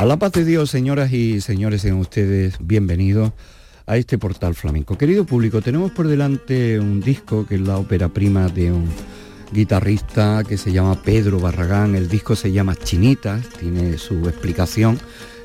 A 0.00 0.06
la 0.06 0.18
paz 0.18 0.32
de 0.32 0.46
Dios, 0.46 0.70
señoras 0.70 1.12
y 1.12 1.42
señores, 1.42 1.82
sean 1.82 1.98
ustedes 1.98 2.56
bienvenidos 2.58 3.34
a 3.84 3.98
este 3.98 4.16
portal 4.16 4.54
flamenco. 4.54 4.96
Querido 4.96 5.26
público, 5.26 5.60
tenemos 5.60 5.90
por 5.90 6.08
delante 6.08 6.80
un 6.80 7.02
disco 7.02 7.44
que 7.46 7.56
es 7.56 7.60
la 7.60 7.76
ópera 7.76 8.08
prima 8.08 8.48
de 8.48 8.72
un 8.72 8.88
guitarrista 9.52 10.42
que 10.48 10.56
se 10.56 10.72
llama 10.72 11.02
Pedro 11.02 11.38
Barragán. 11.38 11.94
El 11.96 12.08
disco 12.08 12.34
se 12.34 12.50
llama 12.50 12.76
Chinitas, 12.76 13.46
tiene 13.50 13.98
su 13.98 14.26
explicación 14.26 14.98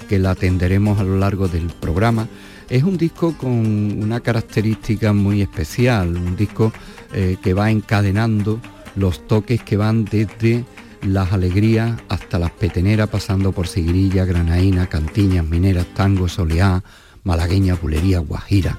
que 0.08 0.20
la 0.20 0.32
atenderemos 0.32 1.02
a 1.02 1.04
lo 1.04 1.18
largo 1.18 1.50
del 1.50 1.68
programa. 1.68 2.30
Es 2.70 2.84
un 2.84 2.98
disco 2.98 3.38
con 3.38 3.52
una 3.52 4.22
característica 4.22 5.12
muy 5.12 5.42
especial, 5.42 6.16
un 6.16 6.38
disco 6.38 6.72
eh, 7.14 7.36
que 7.44 7.54
va 7.54 7.72
encadenando 7.72 8.62
los 8.96 9.28
toques 9.28 9.62
que 9.64 9.76
van 9.76 10.06
desde 10.06 10.64
las 11.06 11.32
alegrías 11.32 11.98
hasta 12.10 12.40
las 12.40 12.52
peteneras, 12.52 13.10
pasando 13.10 13.52
por 13.52 13.68
Sigrilla, 13.68 14.26
Granaína, 14.26 14.88
Cantiñas, 14.88 15.46
Mineras, 15.46 15.86
Tango, 15.94 16.28
Soleá, 16.28 16.84
Malagueña, 17.24 17.76
Bulería, 17.76 18.20
Guajira. 18.20 18.78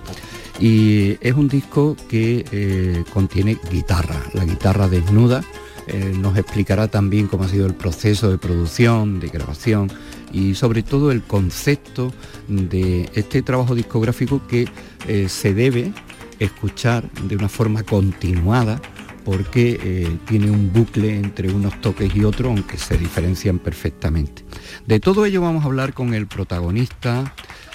Y 0.59 1.19
es 1.21 1.35
un 1.35 1.49
disco 1.49 1.97
que 2.09 2.45
eh, 2.51 3.05
contiene 3.13 3.59
guitarra, 3.71 4.23
la 4.33 4.45
guitarra 4.45 4.89
desnuda. 4.89 5.45
Eh, 5.87 6.15
nos 6.19 6.37
explicará 6.37 6.89
también 6.89 7.29
cómo 7.29 7.45
ha 7.45 7.49
sido 7.49 7.67
el 7.67 7.75
proceso 7.75 8.31
de 8.31 8.39
producción, 8.39 9.21
de 9.21 9.29
grabación 9.29 9.91
y 10.33 10.55
sobre 10.55 10.83
todo 10.83 11.13
el 11.13 11.23
concepto 11.23 12.13
de 12.49 13.09
este 13.15 13.43
trabajo 13.43 13.75
discográfico 13.75 14.45
que 14.49 14.69
eh, 15.07 15.29
se 15.29 15.55
debe 15.55 15.93
escuchar 16.41 17.09
de 17.13 17.37
una 17.37 17.49
forma 17.49 17.85
continuada 17.85 18.81
porque 19.27 19.81
eh, 19.83 20.19
tiene 20.29 20.53
un 20.53 20.73
bucle 20.73 21.17
entre 21.17 21.53
unos 21.53 21.81
toques 21.81 22.15
y 22.15 22.23
otros, 22.23 22.49
aunque 22.49 22.79
se 22.79 22.97
diferencian 22.97 23.59
perfectamente. 23.59 24.45
De 24.87 25.01
todo 25.01 25.27
ello 25.27 25.41
vamos 25.43 25.65
a 25.65 25.67
hablar 25.67 25.95
con 25.95 26.15
el 26.15 26.29
protagonista, 26.29 27.35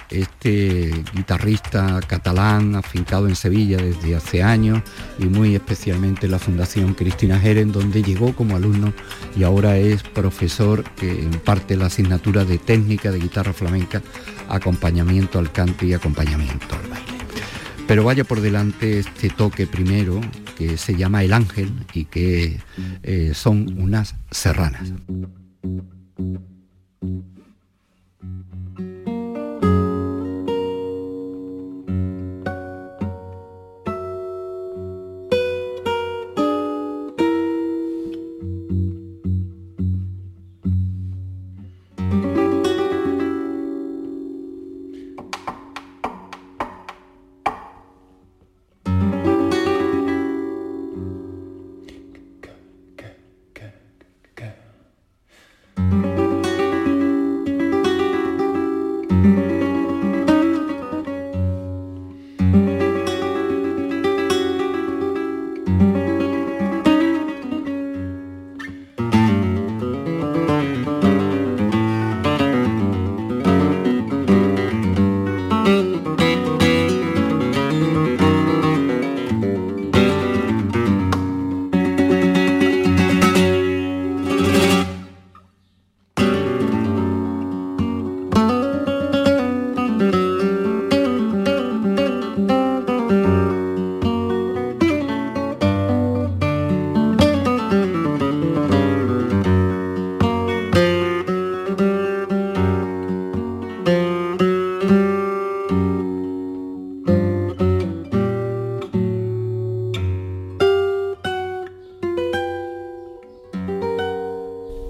este 0.10 0.94
guitarrista 1.14 2.00
catalán 2.08 2.78
afincado 2.78 3.28
en 3.28 3.36
Sevilla 3.36 3.76
desde 3.76 4.16
hace 4.16 4.42
años 4.42 4.82
y 5.20 5.26
muy 5.26 5.54
especialmente 5.54 6.28
en 6.28 6.32
la 6.32 6.40
Fundación 6.40 6.94
Cristina 6.94 7.38
Jeren, 7.38 7.74
donde 7.74 8.02
llegó 8.02 8.34
como 8.34 8.56
alumno 8.56 8.94
y 9.38 9.44
ahora 9.44 9.76
es 9.76 10.04
profesor 10.04 10.86
que 10.96 11.12
imparte 11.12 11.76
la 11.76 11.88
asignatura 11.88 12.46
de 12.46 12.60
técnica 12.60 13.12
de 13.12 13.20
guitarra 13.20 13.52
flamenca, 13.52 14.02
acompañamiento 14.48 15.38
al 15.38 15.52
canto 15.52 15.86
y 15.86 15.94
acompañamiento 15.94 16.76
al 16.76 16.90
baile. 16.90 17.26
Pero 17.88 18.06
vaya 18.06 18.24
por 18.24 18.40
delante 18.40 19.00
este 19.00 19.30
toque 19.30 19.68
primero, 19.68 20.22
que 20.62 20.78
se 20.78 20.95
llama 20.95 21.23
El 21.23 21.34
Ángel 21.34 21.72
y 21.94 22.06
que 22.06 22.59
eh, 23.04 23.31
son 23.34 23.80
unas 23.80 24.16
serranas. 24.30 24.94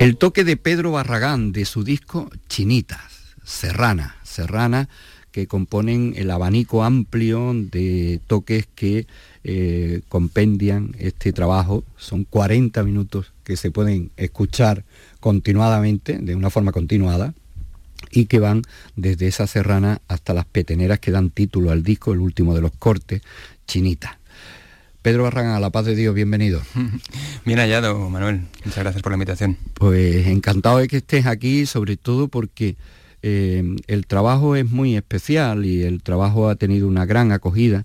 El 0.02 0.18
toque 0.18 0.44
de 0.44 0.58
Pedro 0.58 0.94
Barragán 0.94 1.52
de 1.52 1.64
su 1.64 1.84
disco 1.84 2.32
Chinitas, 2.50 3.36
Serrana, 3.44 4.16
Serrana, 4.24 4.90
que 5.32 5.46
componen 5.46 6.16
el 6.18 6.32
abanico 6.32 6.84
amplio 6.84 7.54
de 7.54 8.20
toques 8.26 8.68
que 8.74 9.06
eh, 9.44 10.02
compendian 10.10 10.96
este 10.98 11.34
trabajo. 11.34 11.84
Son 11.98 12.24
40 12.24 12.82
minutos 12.84 13.32
que 13.44 13.56
se 13.56 13.70
pueden 13.70 14.10
escuchar 14.18 14.86
continuadamente, 15.20 16.18
de 16.18 16.34
una 16.34 16.50
forma 16.50 16.72
continuada, 16.72 17.36
y 18.10 18.26
que 18.26 18.40
van 18.40 18.64
desde 18.96 19.28
esa 19.28 19.46
serrana 19.46 20.02
hasta 20.08 20.34
las 20.34 20.46
peteneras 20.46 20.98
que 20.98 21.12
dan 21.12 21.30
título 21.30 21.70
al 21.70 21.84
disco, 21.84 22.12
el 22.12 22.22
último 22.22 22.56
de 22.56 22.62
los 22.62 22.72
cortes, 22.72 23.22
Chinita. 23.68 24.21
Pedro 25.02 25.24
Barragán, 25.24 25.56
a 25.56 25.60
la 25.60 25.72
paz 25.72 25.86
de 25.86 25.96
Dios, 25.96 26.14
bienvenido. 26.14 26.62
Bien 27.46 27.58
hallado, 27.58 28.08
Manuel. 28.10 28.42
Muchas 28.64 28.84
gracias 28.84 29.02
por 29.02 29.12
la 29.12 29.16
invitación. 29.16 29.58
Pues 29.74 30.28
encantado 30.28 30.78
de 30.78 30.88
que 30.88 30.98
estés 30.98 31.26
aquí, 31.26 31.66
sobre 31.66 31.98
todo 31.98 32.28
porque 32.28 32.76
eh, 33.24 33.64
el 33.88 34.06
trabajo 34.06 34.56
es 34.56 34.70
muy 34.70 34.96
especial 34.96 35.66
y 35.66 35.82
el 35.82 36.04
trabajo 36.04 36.50
ha 36.50 36.56
tenido 36.56 36.88
una 36.88 37.06
gran 37.06 37.32
acogida 37.32 37.84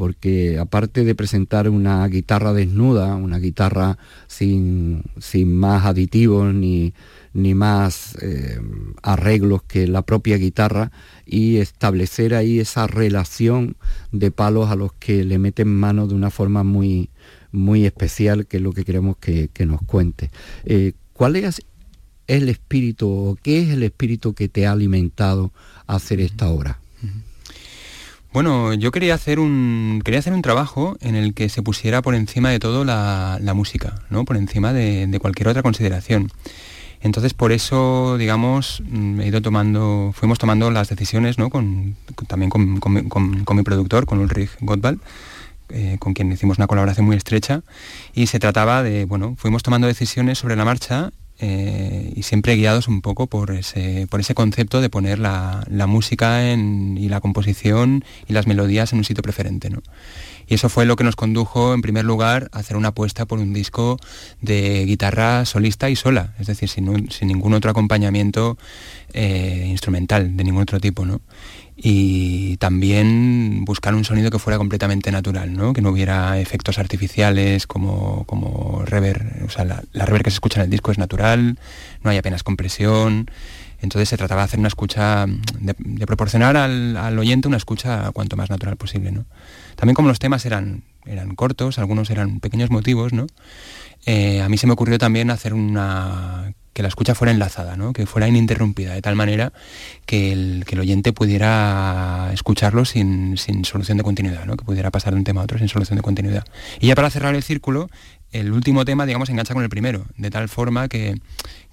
porque 0.00 0.58
aparte 0.58 1.04
de 1.04 1.14
presentar 1.14 1.68
una 1.68 2.08
guitarra 2.08 2.54
desnuda, 2.54 3.16
una 3.16 3.38
guitarra 3.38 3.98
sin, 4.28 5.02
sin 5.18 5.54
más 5.54 5.84
aditivos 5.84 6.54
ni, 6.54 6.94
ni 7.34 7.52
más 7.52 8.16
eh, 8.22 8.58
arreglos 9.02 9.62
que 9.62 9.86
la 9.86 10.00
propia 10.00 10.38
guitarra 10.38 10.90
y 11.26 11.58
establecer 11.58 12.34
ahí 12.34 12.60
esa 12.60 12.86
relación 12.86 13.76
de 14.10 14.30
palos 14.30 14.70
a 14.70 14.74
los 14.74 14.94
que 14.94 15.22
le 15.22 15.38
meten 15.38 15.68
mano 15.68 16.06
de 16.06 16.14
una 16.14 16.30
forma 16.30 16.64
muy, 16.64 17.10
muy 17.52 17.84
especial, 17.84 18.46
que 18.46 18.56
es 18.56 18.62
lo 18.62 18.72
que 18.72 18.86
queremos 18.86 19.18
que, 19.18 19.50
nos 19.66 19.82
cuente. 19.82 20.30
Eh, 20.64 20.94
¿Cuál 21.12 21.36
es 21.36 21.60
el 22.26 22.48
espíritu 22.48 23.06
o 23.06 23.36
qué 23.42 23.60
es 23.64 23.68
el 23.68 23.82
espíritu 23.82 24.32
que 24.32 24.48
te 24.48 24.66
ha 24.66 24.72
alimentado 24.72 25.52
a 25.86 25.96
hacer 25.96 26.22
esta 26.22 26.48
obra? 26.48 26.79
Bueno, 28.32 28.74
yo 28.74 28.92
quería 28.92 29.14
hacer 29.14 29.40
un 29.40 30.02
quería 30.04 30.20
hacer 30.20 30.32
un 30.32 30.42
trabajo 30.42 30.96
en 31.00 31.16
el 31.16 31.34
que 31.34 31.48
se 31.48 31.62
pusiera 31.62 32.00
por 32.00 32.14
encima 32.14 32.50
de 32.50 32.60
todo 32.60 32.84
la, 32.84 33.40
música, 33.54 34.02
¿no? 34.08 34.24
Por 34.24 34.36
encima 34.36 34.72
de, 34.72 35.18
cualquier 35.20 35.48
otra 35.48 35.62
consideración. 35.62 36.30
Entonces 37.00 37.34
por 37.34 37.50
eso, 37.50 38.16
digamos, 38.18 38.82
mm, 38.88 39.20
he 39.20 39.26
ido 39.26 39.42
tomando, 39.42 40.12
fuimos 40.14 40.38
tomando 40.38 40.70
las 40.70 40.88
decisiones, 40.88 41.38
¿no? 41.38 41.50
Con, 41.50 41.96
también 42.28 42.50
con, 42.50 43.56
mi 43.56 43.62
productor, 43.64 44.06
con 44.06 44.20
Ulrich 44.20 44.50
Gottwald, 44.60 45.00
eh, 45.70 45.96
con 45.98 46.14
quien 46.14 46.30
hicimos 46.30 46.58
una 46.58 46.68
colaboración 46.68 47.06
muy 47.06 47.16
estrecha 47.16 47.62
y 48.14 48.28
se 48.28 48.38
trataba 48.38 48.84
de, 48.84 49.06
bueno, 49.06 49.34
fuimos 49.38 49.64
tomando 49.64 49.88
decisiones 49.88 50.38
sobre 50.38 50.54
la 50.54 50.64
marcha 50.64 51.10
eh, 51.42 52.12
y 52.14 52.22
siempre 52.22 52.54
guiados 52.54 52.86
un 52.86 53.00
poco 53.00 53.26
por 53.26 53.52
ese, 53.52 54.06
por 54.10 54.20
ese 54.20 54.34
concepto 54.34 54.82
de 54.82 54.90
poner 54.90 55.18
la, 55.18 55.64
música 55.88 56.42
y 56.52 57.08
la 57.08 57.20
composición 57.20 58.04
y 58.28 58.34
las 58.34 58.46
melodías 58.46 58.92
en 58.92 58.98
un 58.98 59.04
sitio 59.04 59.22
preferente. 59.22 59.70
Y 60.46 60.54
eso 60.54 60.68
fue 60.68 60.84
lo 60.84 60.96
que 60.96 61.04
nos 61.04 61.16
condujo, 61.16 61.72
en 61.72 61.80
primer 61.80 62.04
lugar, 62.04 62.50
a 62.52 62.58
hacer 62.58 62.76
una 62.76 62.88
apuesta 62.88 63.24
por 63.24 63.38
un 63.38 63.54
disco 63.54 63.96
de 64.42 64.84
guitarra 64.84 65.46
solista 65.46 65.88
y 65.88 65.96
sola, 65.96 66.34
es 66.38 66.46
decir, 66.46 66.68
sin, 66.68 67.08
ningún 67.22 67.54
otro 67.54 67.70
acompañamiento 67.70 68.58
eh, 69.12 69.66
instrumental 69.68 70.36
de 70.36 70.44
ningún 70.44 70.62
otro 70.62 70.78
tipo. 70.78 71.06
¿no? 71.06 71.20
Y 71.82 72.58
también 72.58 73.64
buscar 73.64 73.94
un 73.94 74.04
sonido 74.04 74.30
que 74.30 74.38
fuera 74.38 74.58
completamente 74.58 75.10
natural, 75.10 75.54
¿no? 75.56 75.72
que 75.72 75.80
no 75.80 75.90
hubiera 75.90 76.38
efectos 76.38 76.78
artificiales 76.78 77.66
como, 77.66 78.24
como 78.26 78.82
reverb, 78.84 79.46
o 79.46 79.48
sea, 79.48 79.64
la, 79.64 79.82
la 79.92 80.04
reverb 80.04 80.24
que 80.24 80.30
se 80.30 80.34
escucha 80.34 80.60
en 80.60 80.64
el 80.64 80.70
disco 80.70 80.92
es 80.92 80.98
natural, 80.98 81.58
no 82.02 82.10
hay 82.10 82.18
apenas 82.18 82.42
compresión, 82.42 83.30
entonces 83.80 84.10
se 84.10 84.16
trataba 84.16 84.42
de 84.42 84.44
hacer 84.44 84.58
una 84.58 84.68
escucha, 84.68 85.24
de, 85.26 86.06
proporcionar 86.06 86.56
al, 86.56 87.18
oyente 87.18 87.48
una 87.48 87.56
escucha 87.56 88.10
cuanto 88.12 88.36
más 88.36 88.50
natural 88.50 88.76
posible. 88.76 89.10
¿no? 89.10 89.24
También 89.76 89.94
como 89.94 90.08
los 90.08 90.18
temas 90.18 90.44
eran, 90.44 90.82
eran 91.06 91.34
cortos, 91.34 91.78
algunos 91.78 92.10
eran 92.10 92.40
pequeños 92.40 92.70
motivos, 92.70 93.12
¿no? 93.12 93.26
Eh, 94.06 94.40
a 94.40 94.48
mí 94.48 94.56
se 94.56 94.66
me 94.66 94.72
ocurrió 94.72 94.98
también 94.98 95.30
hacer 95.30 95.52
una 95.52 96.54
que 96.80 96.82
la 96.82 96.88
escucha 96.88 97.14
fuera 97.14 97.30
enlazada, 97.30 97.76
¿no? 97.76 97.92
que 97.92 98.06
fuera 98.06 98.26
ininterrumpida, 98.26 98.94
de 98.94 99.02
tal 99.02 99.14
manera 99.14 99.52
que 100.06 100.32
el, 100.32 100.64
que 100.66 100.76
el 100.76 100.80
oyente 100.80 101.12
pudiera 101.12 102.30
escucharlo 102.32 102.86
sin, 102.86 103.36
sin, 103.36 103.66
solución 103.66 103.98
de 103.98 104.02
continuidad, 104.02 104.46
¿no? 104.46 104.56
que 104.56 104.64
pudiera 104.64 104.90
pasar 104.90 105.12
de 105.12 105.18
un 105.18 105.24
tema 105.24 105.42
a 105.42 105.44
otro 105.44 105.58
sin 105.58 105.68
solución 105.68 105.96
de 105.96 106.02
continuidad. 106.02 106.46
Y 106.80 106.86
ya 106.86 106.94
para 106.94 107.10
cerrar 107.10 107.34
el 107.34 107.42
círculo, 107.42 107.90
el 108.32 108.52
último 108.52 108.84
tema, 108.84 109.06
digamos, 109.06 109.28
engancha 109.28 109.54
con 109.54 109.62
el 109.62 109.68
primero, 109.68 110.06
de 110.16 110.30
tal 110.30 110.48
forma 110.48 110.88
que, 110.88 111.16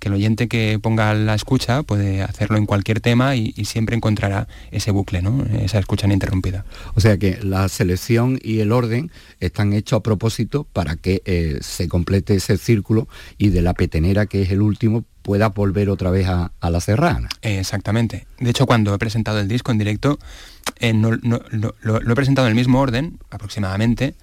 el 0.07 0.13
oyente 0.13 0.47
que 0.47 0.79
ponga 0.81 1.13
la 1.13 1.35
escucha 1.35 1.83
puede 1.83 2.21
hacerlo 2.21 2.55
en 2.55 2.65
cualquier 2.65 3.01
tema 3.01 3.35
y, 3.35 3.51
siempre 3.65 3.93
encontrará 3.93 4.47
ese 4.71 4.91
bucle, 4.91 5.21
¿no? 5.21 5.45
esa 5.61 5.79
escucha 5.79 6.05
ininterrumpida. 6.05 6.63
O 6.95 7.01
sea 7.01 7.17
que 7.17 7.39
la 7.43 7.67
selección 7.67 8.39
y 8.41 8.59
el 8.59 8.71
orden 8.71 9.11
están 9.41 9.73
hechos 9.73 9.97
a 9.97 10.03
propósito 10.03 10.65
para 10.71 10.95
que 10.95 11.21
eh, 11.25 11.57
se 11.59 11.89
complete 11.89 12.35
ese 12.35 12.57
círculo 12.57 13.09
y 13.37 13.49
de 13.49 13.61
la 13.61 13.73
petenera, 13.73 14.27
que 14.27 14.43
es 14.43 14.51
el 14.51 14.61
último, 14.61 15.03
pueda 15.27 15.49
volver 15.49 15.89
otra 15.89 16.09
vez 16.09 16.25
a, 16.29 16.51
la 16.61 16.79
serrana. 16.79 17.27
Exactamente. 17.41 18.27
De 18.39 18.49
hecho, 18.49 18.65
cuando 18.65 18.95
he 18.95 18.97
presentado 18.97 19.41
el 19.41 19.49
disco 19.49 19.73
en 19.73 19.77
directo, 19.77 20.19
eh, 20.79 20.93
lo, 20.93 21.15
he 21.17 22.15
presentado 22.15 22.47
en 22.47 22.51
el 22.51 22.55
mismo 22.55 22.79
orden, 22.79 23.19
aproximadamente, 23.29 24.15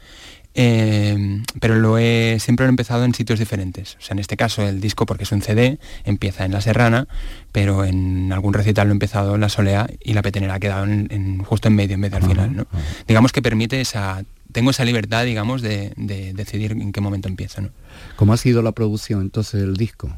eh, 0.57 1.43
pero 1.61 1.75
lo 1.75 1.99
he, 1.99 2.39
siempre 2.39 2.65
lo 2.65 2.69
he 2.69 2.71
empezado 2.71 3.05
en 3.05 3.13
sitios 3.13 3.39
diferentes. 3.39 3.97
O 3.99 4.03
sea, 4.03 4.15
en 4.15 4.21
este 4.21 4.37
caso 4.37 4.63
el 4.63 4.81
disco, 4.81 5.05
porque 5.05 5.25
es 5.25 5.33
un 5.33 5.43
CD, 5.43 5.79
empieza 6.05 6.45
en 6.45 6.53
La 6.53 6.61
Serrana, 6.61 7.09
pero 7.51 7.85
en 7.85 8.33
algún 8.33 8.55
recital 8.55 8.87
lo 8.87 8.93
he 8.93 8.95
empezado 8.95 9.35
en 9.35 9.41
La 9.41 9.49
Solea 9.49 9.89
y 10.03 10.15
la 10.15 10.23
petenera 10.23 10.55
ha 10.55 10.61
quedado 10.61 10.85
en, 10.85 11.39
justo 11.43 11.69
en 11.69 11.75
medio, 11.75 11.95
en 11.95 12.01
medio 12.01 12.17
al 12.17 12.23
final. 12.23 12.57
¿no? 12.57 12.67
Digamos 13.07 13.33
que 13.33 13.43
permite 13.43 13.81
esa... 13.81 14.25
Tengo 14.53 14.71
esa 14.71 14.85
libertad, 14.85 15.25
digamos, 15.25 15.63
de, 15.63 15.93
decidir 15.97 16.73
en 16.73 16.93
qué 16.93 17.01
momento 17.01 17.29
empieza. 17.29 17.61
¿no? 17.61 17.71
¿Cómo 18.15 18.33
ha 18.33 18.37
sido 18.37 18.63
la 18.63 18.71
producción 18.71 19.23
entonces 19.23 19.61
del 19.61 19.77
disco? 19.77 20.15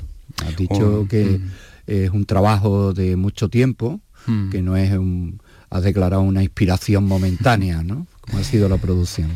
Has 0.46 0.54
dicho 0.56 1.00
oh, 1.00 1.08
que 1.08 1.24
mm. 1.24 1.50
es 1.86 2.10
un 2.10 2.26
trabajo 2.26 2.92
de 2.92 3.16
mucho 3.16 3.48
tiempo, 3.48 4.00
mm. 4.26 4.50
que 4.50 4.60
no 4.60 4.76
es 4.76 4.92
un... 4.92 5.40
Has 5.70 5.82
declarado 5.82 6.22
una 6.22 6.42
inspiración 6.42 7.04
momentánea, 7.04 7.82
¿no? 7.82 8.06
¿Cómo 8.20 8.38
ha 8.38 8.44
sido 8.44 8.68
la 8.68 8.76
producción? 8.76 9.30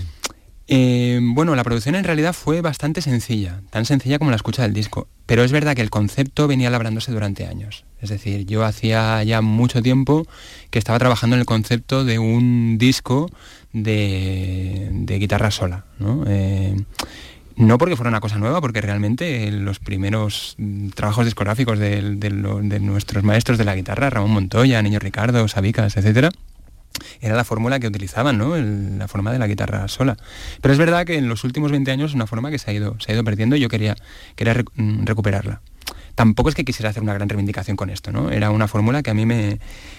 Eh, 0.73 1.19
bueno, 1.21 1.57
la 1.57 1.65
producción 1.65 1.97
en 1.97 2.05
realidad 2.05 2.33
fue 2.33 2.61
bastante 2.61 3.03
sencilla, 3.03 3.61
tan 3.71 3.85
sencilla 3.85 4.21
como 4.21 4.31
la 4.31 4.37
escucha 4.37 4.63
del 4.63 4.73
disco, 4.73 5.09
pero 5.27 5.43
es 5.43 5.51
verdad 5.51 5.75
que 5.75 5.83
el 5.83 5.91
concepto 5.91 6.47
venía 6.47 6.71
labrándose 6.71 7.11
durante 7.11 7.45
años. 7.45 7.85
Es 8.01 8.09
decir, 8.09 8.47
yo 8.47 8.65
hacía 8.65 9.21
ya 9.25 9.41
mucho 9.41 9.83
tiempo 9.83 10.29
que 10.71 10.79
estaba 10.79 11.01
trabajando 11.01 11.35
en 11.35 11.41
el 11.41 11.47
concepto 11.47 12.05
de 12.05 12.21
un 12.21 12.79
disco 12.79 13.29
de, 13.73 15.17
guitarra 15.19 15.51
sola. 15.51 15.87
¿no? 15.99 16.23
Eh, 16.29 16.77
no 17.57 17.77
porque 17.77 17.97
fuera 17.97 18.11
una 18.11 18.21
cosa 18.21 18.39
nueva, 18.39 18.61
porque 18.61 18.81
realmente 18.81 19.51
los 19.51 19.81
primeros 19.81 20.57
trabajos 20.95 21.25
discográficos 21.25 21.81
de, 21.81 22.15
de, 22.15 22.81
nuestros 22.81 23.25
maestros 23.25 23.59
de 23.59 23.65
la 23.65 23.75
guitarra, 23.75 24.09
Ramón 24.09 24.31
Montoya, 24.31 24.81
Niño 24.83 25.01
Ricardo, 25.01 25.49
Sabicas, 25.49 25.97
etcétera, 25.97 26.31
era 27.21 27.37
la 27.37 27.45
fórmula 27.45 27.81
que 27.81 27.87
utilizaban, 27.87 28.39
¿no? 28.39 28.57
la 28.57 29.09
forma 29.09 29.33
de 29.33 29.39
la 29.39 29.47
guitarra 29.47 29.87
sola. 29.89 30.17
Pero 30.61 30.73
es 30.73 30.79
verdad 30.79 31.05
que 31.05 31.17
en 31.17 31.29
los 31.29 31.45
últimos 31.45 31.71
20 31.71 31.91
años 31.91 32.11
es 32.11 32.15
una 32.15 32.27
forma 32.27 32.51
que 32.51 32.59
se 32.59 32.71
ha 32.71 32.75
ido, 32.75 32.97
se 33.01 33.13
ha 33.13 33.15
ido 33.15 33.25
perdiendo 33.25 33.57
y 33.57 33.61
yo 33.61 33.69
quería, 33.69 33.97
quería 34.37 34.55
mm, 34.75 35.05
recuperarla. 35.05 35.61
Tampoco 36.15 36.49
es 36.49 36.55
que 36.55 36.65
quisiera 36.65 36.91
hacer 36.91 37.03
una 37.03 37.15
gran 37.15 37.29
reivindicación 37.29 37.77
con 37.77 37.89
esto, 37.89 38.13
¿no? 38.13 38.31
Era 38.31 38.51
una 38.51 38.69
fórmula 38.69 39.03
que 39.03 39.11
a 39.11 39.15
mí 39.15 39.25
me, 39.27 39.59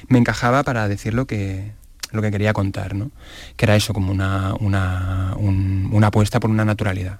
encajaba 0.10 0.64
para 0.64 0.88
decir 0.88 1.14
lo 1.14 1.26
que, 1.26 1.72
lo 2.12 2.22
que 2.22 2.32
quería 2.32 2.54
contar, 2.54 2.94
¿no? 2.96 3.12
Que 3.56 3.66
era 3.66 3.76
eso, 3.76 3.94
como 3.94 4.12
una, 4.12 4.54
una, 4.60 5.36
una 5.38 6.08
apuesta 6.08 6.40
por 6.40 6.50
una 6.50 6.66
naturalidad, 6.66 7.20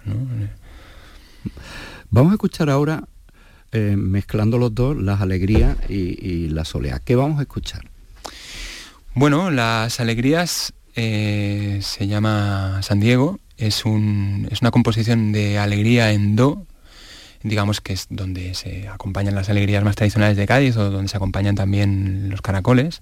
Vamos 2.12 2.32
a 2.32 2.36
escuchar 2.36 2.70
ahora, 2.70 3.06
eh, 3.72 3.96
mezclando 3.98 4.58
los 4.58 4.76
dos, 4.76 4.98
las 4.98 5.22
alegrías 5.22 5.78
y, 5.90 6.20
y 6.22 6.50
la 6.50 6.66
soledad. 6.66 7.02
¿Qué 7.04 7.16
vamos 7.16 7.40
a 7.40 7.44
escuchar? 7.44 7.91
Bueno, 9.14 9.52
Las 9.52 10.00
Alegrías 10.00 10.74
eh, 10.96 11.80
se 11.82 12.08
llama 12.08 12.80
San 12.82 13.02
Diego, 13.02 13.40
es, 13.58 13.84
una 13.86 14.72
composición 14.72 15.34
de 15.34 15.60
alegría 15.60 16.14
en 16.14 16.38
do, 16.38 16.66
digamos 17.44 17.82
que 17.82 17.92
es 17.92 18.08
donde 18.10 18.54
se 18.54 18.88
acompañan 18.88 19.36
las 19.36 19.50
alegrías 19.50 19.84
más 19.84 19.98
tradicionales 19.98 20.38
de 20.38 20.48
Cádiz 20.48 20.78
o 20.78 20.90
donde 20.90 21.10
se 21.10 21.18
acompañan 21.18 21.56
también 21.56 22.30
los 22.30 22.42
caracoles. 22.42 23.02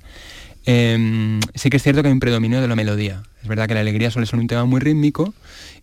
Em, 0.65 1.39
sí 1.53 1.69
que 1.69 1.77
es 1.77 1.83
cierto 1.83 2.01
que 2.01 2.07
hay 2.07 2.13
un 2.13 2.19
predominio 2.19 2.59
de 2.59 2.67
la 2.67 2.75
melodía. 2.75 3.23
Es 3.41 3.47
verdad 3.47 3.67
que 3.67 3.75
la 3.75 3.79
alegría 3.81 4.09
suele 4.09 4.25
ser 4.25 4.39
un 4.39 4.47
tema 4.47 4.65
muy 4.65 4.79
rítmico 4.79 5.33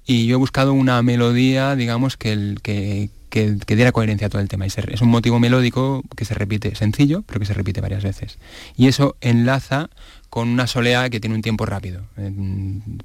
y 0.06 0.26
yo 0.26 0.34
he 0.34 0.38
buscado 0.38 0.72
una 0.72 1.00
melodía, 1.02 1.76
digamos, 1.76 2.16
que, 2.16 2.32
el, 2.32 2.58
que, 2.62 3.10
que, 3.36 3.76
diera 3.76 3.92
coherencia 3.92 4.28
a 4.28 4.30
todo 4.30 4.40
el 4.40 4.48
tema. 4.48 4.64
es 4.64 5.00
un 5.02 5.08
motivo 5.08 5.38
melódico 5.38 6.02
que 6.16 6.24
se 6.24 6.32
repite, 6.32 6.74
sencillo, 6.74 7.22
pero 7.26 7.38
que 7.38 7.46
se 7.46 7.52
repite 7.52 7.82
varias 7.82 8.02
veces. 8.02 8.38
Y 8.76 8.88
eso 8.88 9.16
enlaza 9.20 9.90
con 10.30 10.48
una 10.48 10.66
solea 10.66 11.10
que 11.10 11.20
tiene 11.20 11.36
un 11.36 11.42
tiempo 11.42 11.66
rápido. 11.66 12.02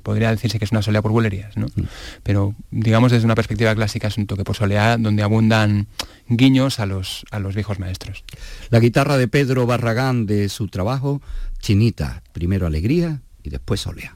podría 0.04 0.32
decirse 0.32 0.58
que 0.58 0.66
es 0.66 0.72
una 0.72 0.82
solea 0.82 1.02
por 1.02 1.12
bulerías, 1.12 1.58
¿no? 1.58 1.68
Mm. 1.68 1.82
Pero 2.24 2.56
digamos 2.72 3.12
desde 3.12 3.26
una 3.26 3.36
perspectiva 3.36 3.76
clásica 3.76 4.08
es 4.08 4.18
un 4.18 4.26
toque 4.26 4.44
por 4.44 4.56
solea 4.56 4.98
donde 4.98 5.22
abundan 5.22 5.88
guiños 6.28 6.80
a 6.80 6.86
los, 6.86 7.26
a 7.32 7.40
los 7.40 7.54
viejos 7.54 7.80
maestros. 7.80 8.24
La 8.70 8.80
guitarra 8.80 9.18
de 9.18 9.28
Pedro 9.28 9.66
Barragán 9.66 10.26
de 10.26 10.48
su 10.48 10.70
trabajo, 10.70 11.22
Chinita, 11.60 12.24
primero 12.32 12.68
alegría 12.68 13.22
y 13.44 13.50
después 13.50 13.82
solea. 13.82 14.14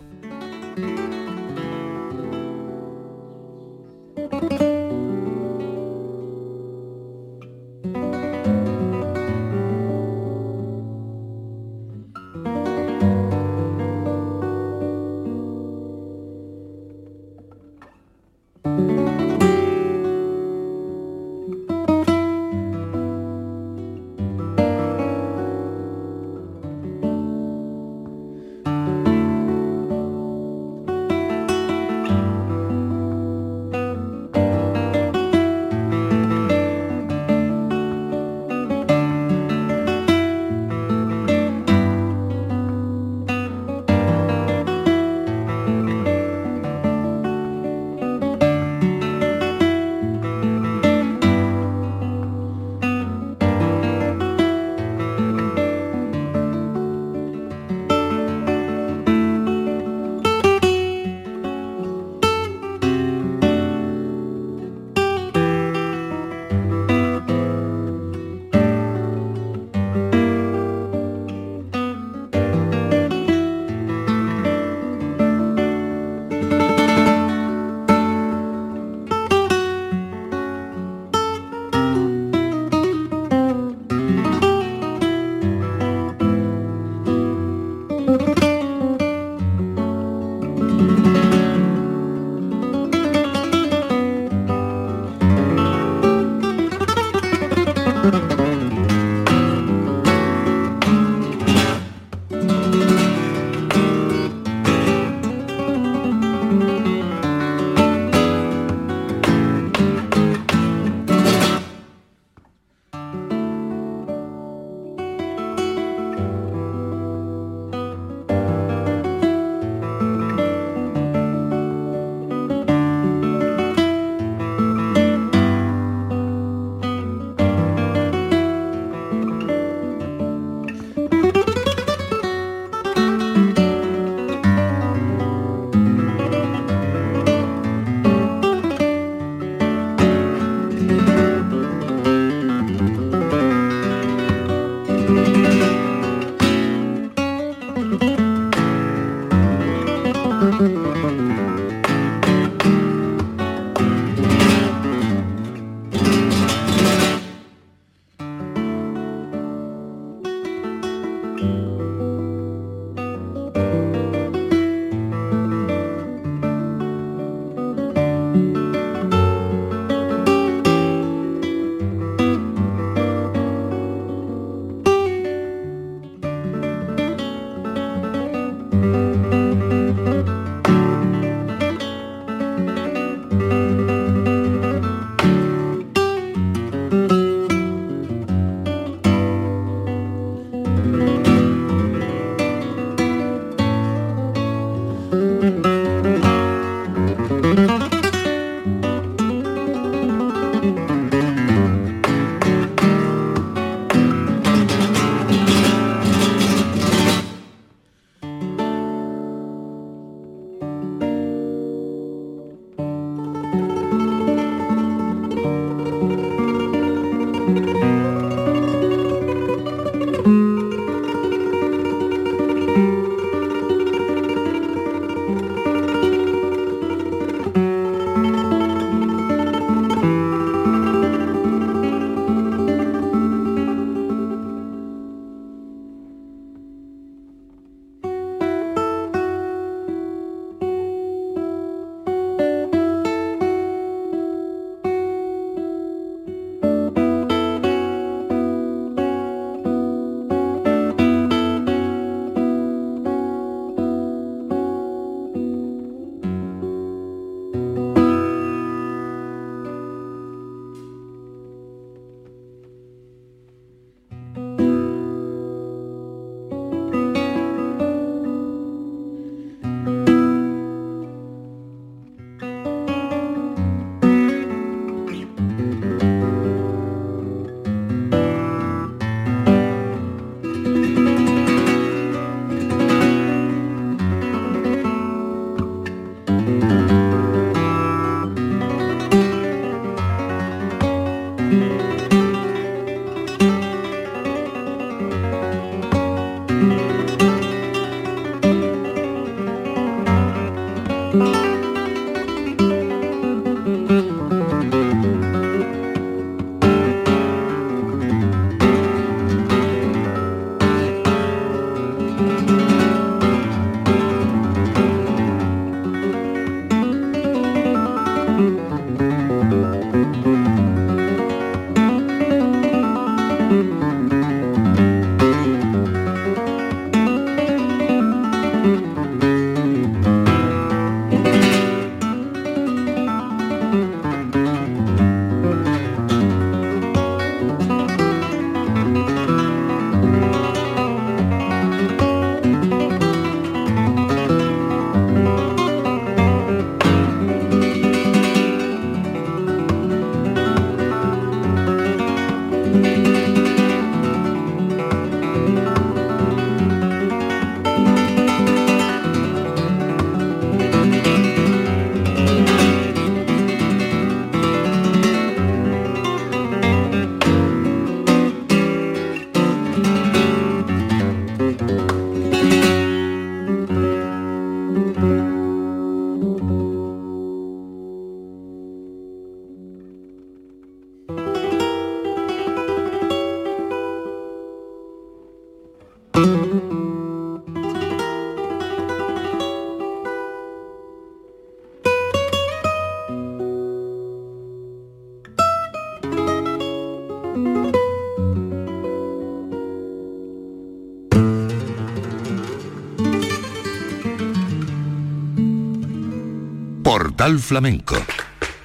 Flamenco 407.33 407.95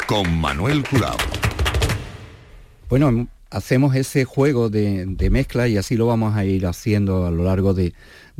con 0.07 0.39
Manuel 0.39 0.85
Curao. 0.87 1.17
Bueno, 2.91 3.27
hacemos 3.49 3.97
ese 3.97 4.27
juego 4.27 4.69
de, 4.69 5.17
mezcla 5.31 5.67
y 5.67 5.79
así 5.79 5.97
lo 5.97 6.07
vamos 6.07 6.37
a 6.37 6.45
ir 6.45 6.67
haciendo 6.67 7.27
a 7.27 7.31
lo 7.31 7.45
largo 7.45 7.73
de, 7.73 7.95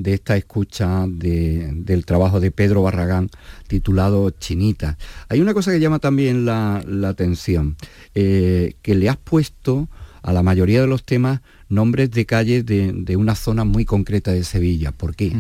esta 0.05 0.37
escucha 0.37 1.07
del 1.09 2.05
trabajo 2.05 2.39
de 2.39 2.51
Pedro 2.51 2.83
Barragán 2.83 3.31
titulado 3.67 4.29
Chinita. 4.31 4.99
Hay 5.31 5.41
una 5.41 5.55
cosa 5.55 5.73
que 5.73 5.81
llama 5.81 6.01
también 6.01 6.45
la, 6.45 6.85
atención, 7.09 7.77
eh, 8.15 8.75
que 8.83 8.95
le 8.95 9.09
has 9.09 9.17
puesto 9.17 9.89
a 10.23 10.35
la 10.35 10.43
mayoría 10.43 10.83
de 10.83 10.87
los 10.87 11.03
temas 11.03 11.41
nombres 11.71 12.11
de 12.11 12.27
calles 12.27 12.67
de, 12.67 13.17
una 13.17 13.35
zona 13.35 13.65
muy 13.65 13.87
concreta 13.87 14.33
de 14.33 14.45
Sevilla. 14.45 14.93
¿Por 14.93 15.17
qué? 15.17 15.33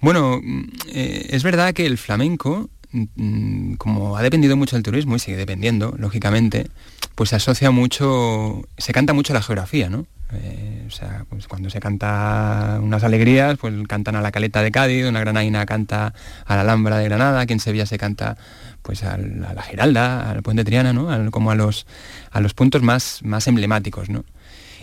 Bueno, 0.00 0.40
mm, 0.42 0.64
eh, 0.88 1.26
es 1.30 1.42
verdad 1.42 1.72
que 1.72 1.86
el 1.86 1.96
flamenco 1.96 2.68
como 3.78 4.16
ha 4.16 4.22
dependido 4.22 4.56
mucho 4.56 4.76
del 4.76 4.82
turismo 4.82 5.16
y 5.16 5.18
sigue 5.18 5.36
dependiendo, 5.36 5.94
lógicamente, 5.98 6.66
pues 7.14 7.30
se 7.30 7.36
asocia 7.36 7.70
mucho, 7.70 8.62
se 8.78 8.92
canta 8.92 9.12
mucho 9.12 9.32
la 9.34 9.42
geografía, 9.42 9.88
¿no? 9.88 10.06
Eh, 10.32 10.84
o 10.86 10.90
sea, 10.90 11.24
pues 11.28 11.46
cuando 11.46 11.70
se 11.70 11.78
canta 11.78 12.80
unas 12.82 13.04
alegrías, 13.04 13.58
pues 13.58 13.74
cantan 13.86 14.16
a 14.16 14.20
la 14.20 14.32
Caleta 14.32 14.62
de 14.62 14.72
Cádiz, 14.72 15.06
una 15.06 15.20
granaina 15.20 15.64
canta 15.66 16.14
a 16.44 16.54
la 16.56 16.62
Alhambra 16.62 16.98
de 16.98 17.04
Granada, 17.04 17.40
aquí 17.40 17.52
en 17.52 17.60
Sevilla 17.60 17.86
se 17.86 17.96
canta 17.96 18.36
pues 18.82 19.02
a 19.04 19.16
la 19.18 19.62
Giralda, 19.62 20.30
al 20.30 20.42
Puente 20.42 20.64
Triana, 20.64 20.92
¿no? 20.92 21.30
como 21.30 21.50
a 21.50 21.54
los, 21.54 21.86
a 22.30 22.40
los 22.40 22.54
puntos 22.54 22.82
más, 22.82 23.20
más 23.24 23.46
emblemáticos, 23.48 24.08
¿no? 24.08 24.24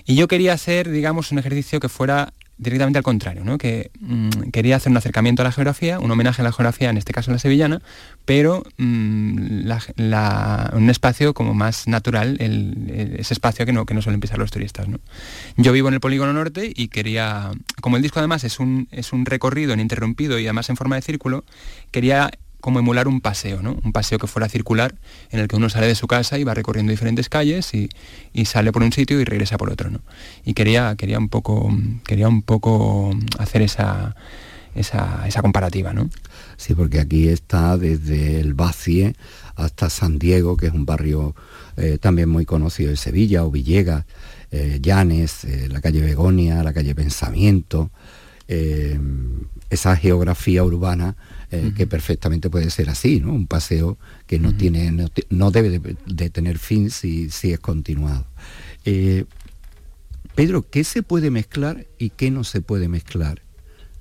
Y 0.05 0.15
yo 0.15 0.27
quería 0.27 0.53
hacer, 0.53 0.89
digamos, 0.89 1.31
un 1.31 1.39
ejercicio 1.39 1.79
que 1.79 1.87
fuera 1.87 2.33
directamente 2.57 2.99
al 2.99 3.03
contrario, 3.03 3.57
que 3.57 3.91
mm, 3.99 4.49
quería 4.51 4.75
hacer 4.75 4.91
un 4.91 4.97
acercamiento 4.97 5.41
a 5.41 5.45
la 5.45 5.51
geografía, 5.51 5.99
un 5.99 6.11
homenaje 6.11 6.41
a 6.41 6.45
la 6.45 6.51
geografía, 6.51 6.89
en 6.89 6.97
este 6.97 7.13
caso 7.13 7.31
la 7.31 7.39
sevillana, 7.39 7.81
pero 8.25 8.63
mm, 8.77 9.69
un 10.73 10.89
espacio 10.89 11.33
como 11.33 11.53
más 11.53 11.87
natural, 11.87 12.37
ese 12.39 13.33
espacio 13.33 13.65
que 13.65 13.73
no, 13.73 13.85
que 13.85 13.93
no 13.93 14.01
suelen 14.01 14.19
pisar 14.19 14.37
los 14.37 14.51
turistas. 14.51 14.87
¿no? 14.87 14.99
Yo 15.57 15.71
vivo 15.71 15.87
en 15.87 15.95
el 15.95 15.99
Polígono 15.99 16.33
Norte 16.33 16.71
y 16.75 16.89
quería, 16.89 17.51
como 17.81 17.97
el 17.97 18.03
disco 18.03 18.19
además 18.19 18.43
es 18.43 18.59
un, 18.59 18.87
es 18.91 19.13
un 19.13 19.25
recorrido 19.25 19.73
ininterrumpido 19.73 20.39
y 20.39 20.45
además 20.45 20.69
en 20.69 20.77
forma 20.77 20.95
de 20.95 21.01
círculo, 21.01 21.43
quería 21.91 22.29
como 22.63 22.79
emular 22.79 23.09
un 23.09 23.19
paseo, 23.19 23.61
¿no? 23.61 23.77
Un 23.83 23.91
paseo 23.91 24.17
que 24.17 24.25
fuera 24.25 24.47
circular, 24.47 24.95
en 25.31 25.41
el 25.41 25.49
que 25.49 25.57
uno 25.57 25.67
sale 25.67 25.85
de 25.85 25.95
su 25.95 26.07
casa 26.07 26.39
y 26.39 26.45
va 26.45 26.53
recorriendo 26.53 26.91
diferentes 26.91 27.27
calles 27.27 27.73
y, 27.73 27.89
sale 28.45 28.71
por 28.71 28.83
un 28.83 28.93
sitio 28.93 29.19
y 29.19 29.25
regresa 29.25 29.57
por 29.57 29.69
otro, 29.69 29.89
¿no? 29.89 29.99
Y 30.45 30.53
quería, 30.53 30.95
quería, 30.95 31.19
un, 31.19 31.27
poco, 31.27 31.69
quería 32.05 32.29
un 32.29 32.41
poco 32.41 33.13
hacer 33.37 33.63
esa, 33.63 34.15
esa, 34.75 35.41
comparativa, 35.41 35.91
¿no? 35.91 36.09
Sí, 36.55 36.73
porque 36.73 37.01
aquí 37.01 37.27
está 37.27 37.77
desde 37.77 38.39
el 38.39 38.53
Bacie 38.53 39.13
hasta 39.57 39.89
San 39.89 40.17
Diego, 40.17 40.55
que 40.55 40.67
es 40.67 40.73
un 40.73 40.85
barrio 40.85 41.35
eh, 41.75 41.97
también 41.99 42.29
muy 42.29 42.45
conocido 42.45 42.91
de 42.91 42.95
Sevilla, 42.95 43.43
o 43.43 43.51
Villegas, 43.51 44.05
eh, 44.51 44.79
Llanes, 44.81 45.43
eh, 45.43 45.67
la 45.69 45.81
calle 45.81 45.99
Begonia, 45.99 46.63
la 46.63 46.71
calle 46.71 46.95
Pensamiento, 46.95 47.91
esa 49.69 49.95
geografía 49.97 50.63
urbana 50.63 51.15
eh, 51.53 51.71
que 51.75 51.85
perfectamente 51.85 52.49
puede 52.49 52.71
ser 52.71 52.89
así, 52.89 53.19
¿no? 53.19 53.31
Un 53.31 53.45
paseo 53.45 53.99
que 54.25 54.39
no, 54.39 54.57
tiene, 54.57 54.91
no, 55.29 55.51
debe 55.51 55.79
de, 55.79 56.29
tener 56.31 56.57
fin 56.57 56.89
si, 56.89 57.29
si 57.29 57.51
es 57.51 57.59
continuado. 57.59 58.25
Eh, 58.85 59.25
Pedro, 60.33 60.67
¿qué 60.67 60.83
se 60.83 61.03
puede 61.03 61.29
mezclar 61.29 61.85
y 61.99 62.09
qué 62.09 62.31
no 62.31 62.43
se 62.43 62.61
puede 62.61 62.87
mezclar 62.87 63.43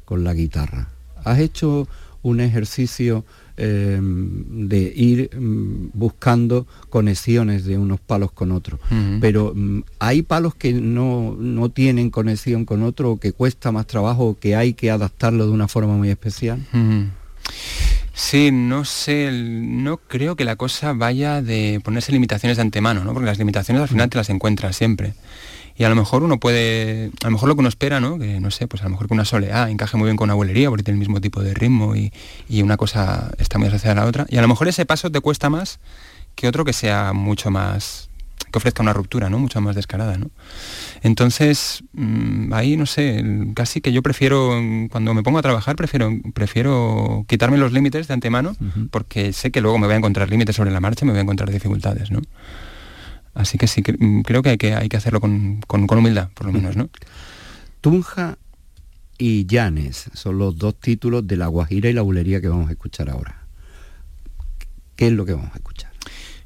con 0.06 0.24
la 0.24 0.32
guitarra? 0.32 0.88
¿Has 1.24 1.40
hecho 1.40 1.88
un 2.22 2.40
ejercicio 2.40 3.24
em, 3.56 4.68
de 4.68 4.92
ir 4.96 5.36
mm, 5.36 5.90
buscando 5.92 6.66
conexiones 6.88 7.64
de 7.64 7.76
unos 7.76 8.00
palos 8.00 8.32
con 8.32 8.52
otros. 8.52 8.80
Pero 9.20 9.52
mm, 9.54 9.82
hay 9.98 10.22
palos 10.22 10.54
que 10.54 10.72
no, 10.72 11.36
no, 11.38 11.68
tienen 11.68 12.10
conexión 12.10 12.64
con 12.64 12.82
otro, 12.82 13.12
o 13.12 13.20
que 13.20 13.32
cuesta 13.32 13.72
más 13.72 13.86
trabajo, 13.86 14.28
o 14.28 14.38
que 14.38 14.56
hay 14.56 14.72
que 14.72 14.90
adaptarlo 14.90 15.46
de 15.46 15.52
una 15.52 15.68
forma 15.68 15.96
muy 15.96 16.08
especial. 16.08 16.64
Sí, 18.14 18.50
no 18.52 18.84
sé, 18.84 19.30
no 19.32 19.96
creo 19.96 20.36
que 20.36 20.44
la 20.44 20.56
cosa 20.56 20.92
vaya 20.92 21.40
de 21.40 21.80
ponerse 21.82 22.12
limitaciones 22.12 22.58
de 22.58 22.62
antemano, 22.62 23.04
¿no? 23.04 23.14
Porque 23.14 23.26
las 23.26 23.38
limitaciones 23.38 23.82
al 23.82 23.88
final 23.88 24.10
te 24.10 24.18
las 24.18 24.28
encuentras 24.28 24.76
siempre. 24.76 25.14
Y 25.76 25.84
a 25.84 25.88
lo 25.88 25.94
mejor 25.94 26.22
uno 26.22 26.38
puede, 26.38 27.10
a 27.22 27.26
lo 27.26 27.30
mejor 27.30 27.48
lo 27.48 27.54
que 27.54 27.60
uno 27.60 27.70
espera, 27.70 28.00
¿no? 28.00 28.18
Que 28.18 28.38
no 28.38 28.50
sé, 28.50 28.68
pues 28.68 28.82
a 28.82 28.84
lo 28.84 28.90
mejor 28.90 29.08
que 29.08 29.14
una 29.14 29.24
soleá 29.24 29.70
encaje 29.70 29.96
muy 29.96 30.06
bien 30.06 30.16
con 30.16 30.26
una 30.26 30.34
bulería 30.34 30.68
porque 30.68 30.82
tiene 30.82 30.96
el 30.96 31.00
mismo 31.00 31.22
tipo 31.22 31.42
de 31.42 31.54
ritmo 31.54 31.96
y, 31.96 32.12
y 32.48 32.60
una 32.60 32.76
cosa 32.76 33.32
está 33.38 33.58
muy 33.58 33.68
asociada 33.68 34.02
a 34.02 34.04
la 34.04 34.08
otra. 34.08 34.26
Y 34.28 34.36
a 34.36 34.42
lo 34.42 34.48
mejor 34.48 34.68
ese 34.68 34.84
paso 34.84 35.10
te 35.10 35.20
cuesta 35.20 35.48
más 35.48 35.78
que 36.34 36.48
otro 36.48 36.64
que 36.64 36.74
sea 36.74 37.14
mucho 37.14 37.50
más 37.50 38.10
que 38.52 38.58
ofrezca 38.58 38.82
una 38.82 38.92
ruptura, 38.92 39.28
¿no? 39.28 39.38
Mucho 39.38 39.60
más 39.60 39.74
descarada, 39.74 40.16
¿no? 40.16 40.30
Entonces, 41.02 41.82
mm, 41.92 42.52
ahí 42.52 42.76
no 42.76 42.86
sé, 42.86 43.24
casi 43.54 43.80
que 43.80 43.92
yo 43.92 44.02
prefiero, 44.02 44.60
cuando 44.90 45.14
me 45.14 45.22
pongo 45.22 45.38
a 45.38 45.42
trabajar, 45.42 45.74
prefiero, 45.74 46.12
prefiero 46.34 47.24
quitarme 47.28 47.58
los 47.58 47.72
límites 47.72 48.06
de 48.06 48.14
antemano, 48.14 48.54
porque 48.90 49.32
sé 49.32 49.50
que 49.50 49.60
luego 49.60 49.78
me 49.78 49.86
voy 49.86 49.94
a 49.94 49.98
encontrar 49.98 50.30
límites 50.30 50.54
sobre 50.54 50.70
la 50.70 50.80
marcha 50.80 51.04
y 51.04 51.06
me 51.06 51.12
voy 51.12 51.20
a 51.20 51.22
encontrar 51.22 51.50
dificultades, 51.50 52.10
¿no? 52.10 52.20
Así 53.34 53.58
que 53.58 53.66
sí, 53.66 53.82
mm, 53.82 54.20
creo 54.20 54.42
que 54.42 54.50
hay 54.50 54.58
que, 54.58 54.74
hay 54.74 54.88
que 54.88 54.96
hacerlo 54.96 55.20
con, 55.20 55.60
humildad, 55.68 56.28
por 56.34 56.46
lo 56.46 56.52
menos, 56.52 56.76
¿no? 56.76 56.90
Tunja 57.80 58.38
y 59.18 59.46
Llanes 59.46 60.10
son 60.14 60.38
los 60.38 60.56
dos 60.56 60.78
títulos 60.78 61.26
de 61.26 61.36
La 61.36 61.46
Guajira 61.46 61.88
y 61.88 61.92
la 61.92 62.02
Bulería 62.02 62.40
que 62.40 62.48
vamos 62.48 62.68
a 62.68 62.72
escuchar 62.72 63.08
ahora. 63.08 63.46
¿Qué 64.96 65.06
es 65.06 65.12
lo 65.12 65.24
que 65.24 65.32
vamos 65.32 65.50
a 65.52 65.56
escuchar? 65.56 65.90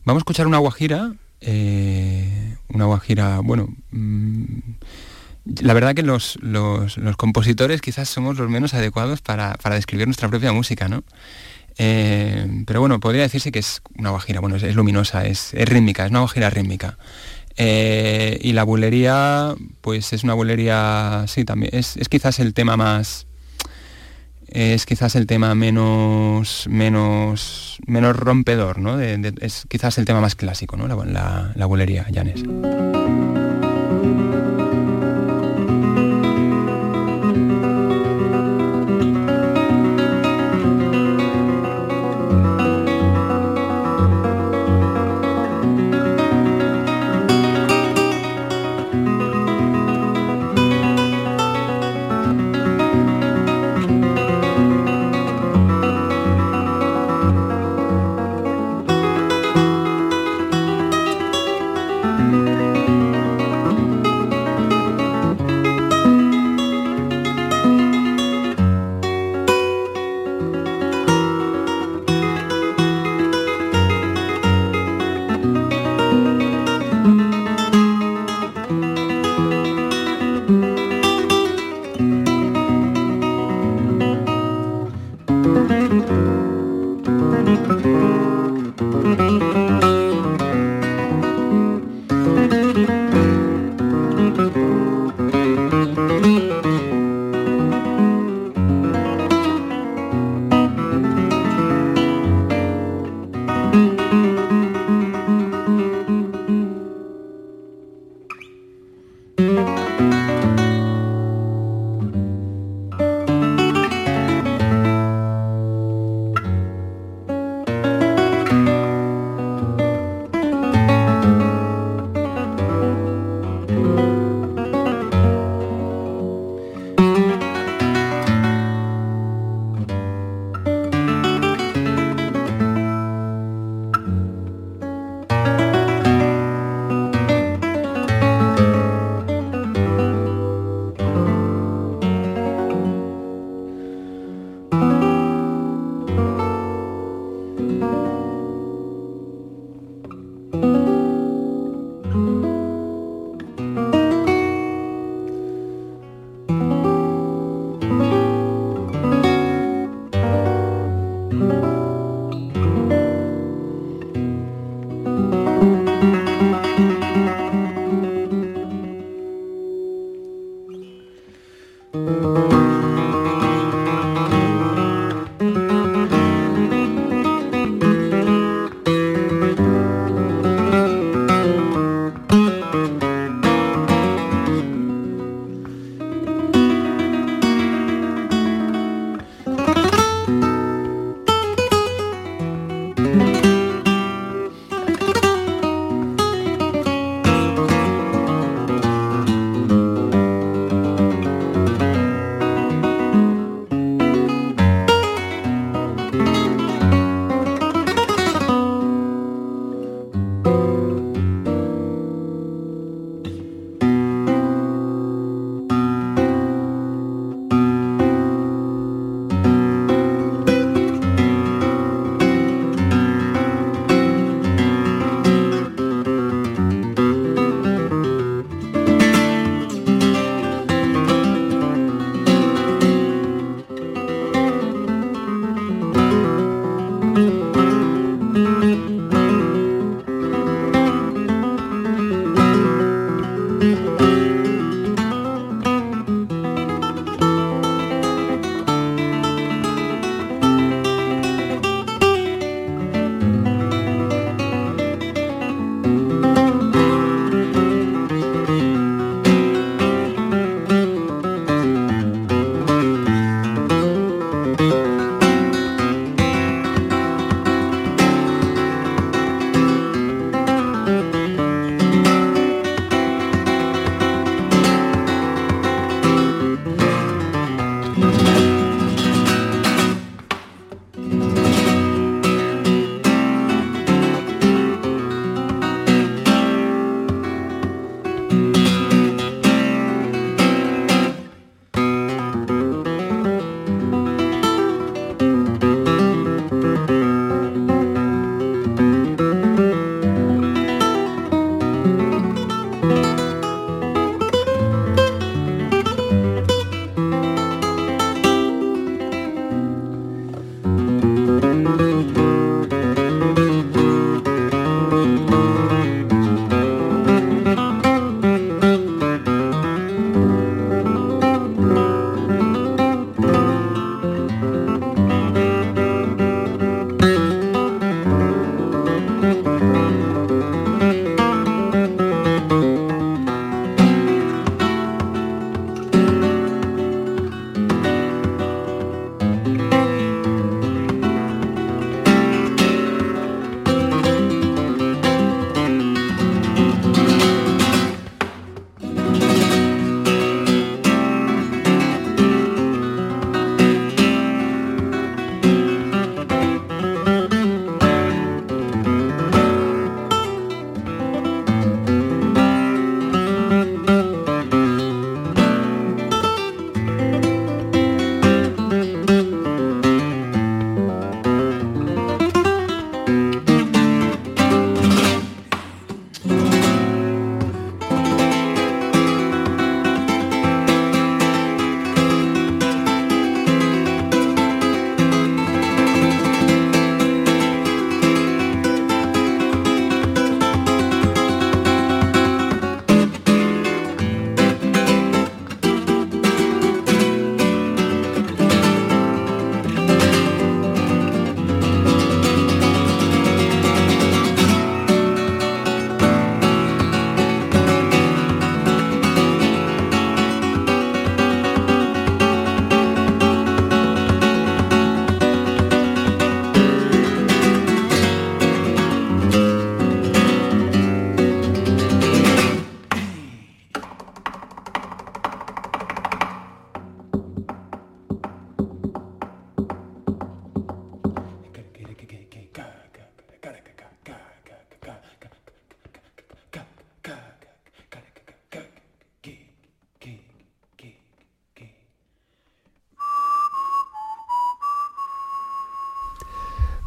Vamos 0.05 0.21
a 0.21 0.23
escuchar 0.23 0.47
una 0.47 0.59
guajira 0.59 1.14
eh, 1.40 2.57
una 2.68 2.87
guajira, 2.87 3.40
bueno, 3.40 3.68
mm, 3.90 4.44
la 5.61 5.75
verdad 5.75 5.94
que 5.94 6.03
los, 6.03 6.38
compositores 7.16 7.81
quizás 7.81 8.09
somos 8.09 8.38
los 8.38 8.51
menos 8.51 8.75
adecuados 8.75 9.20
para, 9.20 9.57
describir 9.70 10.07
nuestra 10.07 10.29
propia 10.29 10.53
música, 10.53 10.88
¿no? 10.88 11.05
Eh, 11.79 12.64
pero 12.66 12.81
bueno, 12.81 13.01
podría 13.01 13.22
decirse 13.22 13.53
que 13.53 13.59
es 13.59 13.83
una 13.99 14.11
guajira, 14.11 14.40
bueno, 14.40 14.57
es, 14.57 14.75
luminosa, 14.75 15.27
es, 15.27 15.53
rítmica, 15.53 16.05
es 16.05 16.11
una 16.11 16.20
guajira 16.20 16.51
rítmica. 16.51 16.99
Eh, 17.59 18.38
y 18.42 18.53
la 18.53 18.64
bulería, 18.64 19.55
pues 19.81 20.12
es 20.12 20.25
una 20.25 20.35
bulería, 20.35 21.25
sí, 21.29 21.44
también, 21.44 21.75
es 21.75 21.96
quizás 22.11 22.38
el 22.40 22.55
tema 22.55 22.77
más, 22.77 23.26
es 24.57 24.87
quizás 24.87 25.14
el 25.16 25.27
tema 25.27 25.55
menos, 25.55 26.66
menos, 26.71 27.79
menos 27.87 28.16
rompedor, 28.16 28.79
¿no? 28.79 28.99
es 28.99 29.66
quizás 29.69 29.99
el 29.99 30.07
tema 30.07 30.23
más 30.23 30.35
clásico, 30.35 30.79
¿no? 30.79 30.88
La, 30.88 30.97
la, 31.05 31.53
la 31.55 31.66
bulería. 31.66 32.07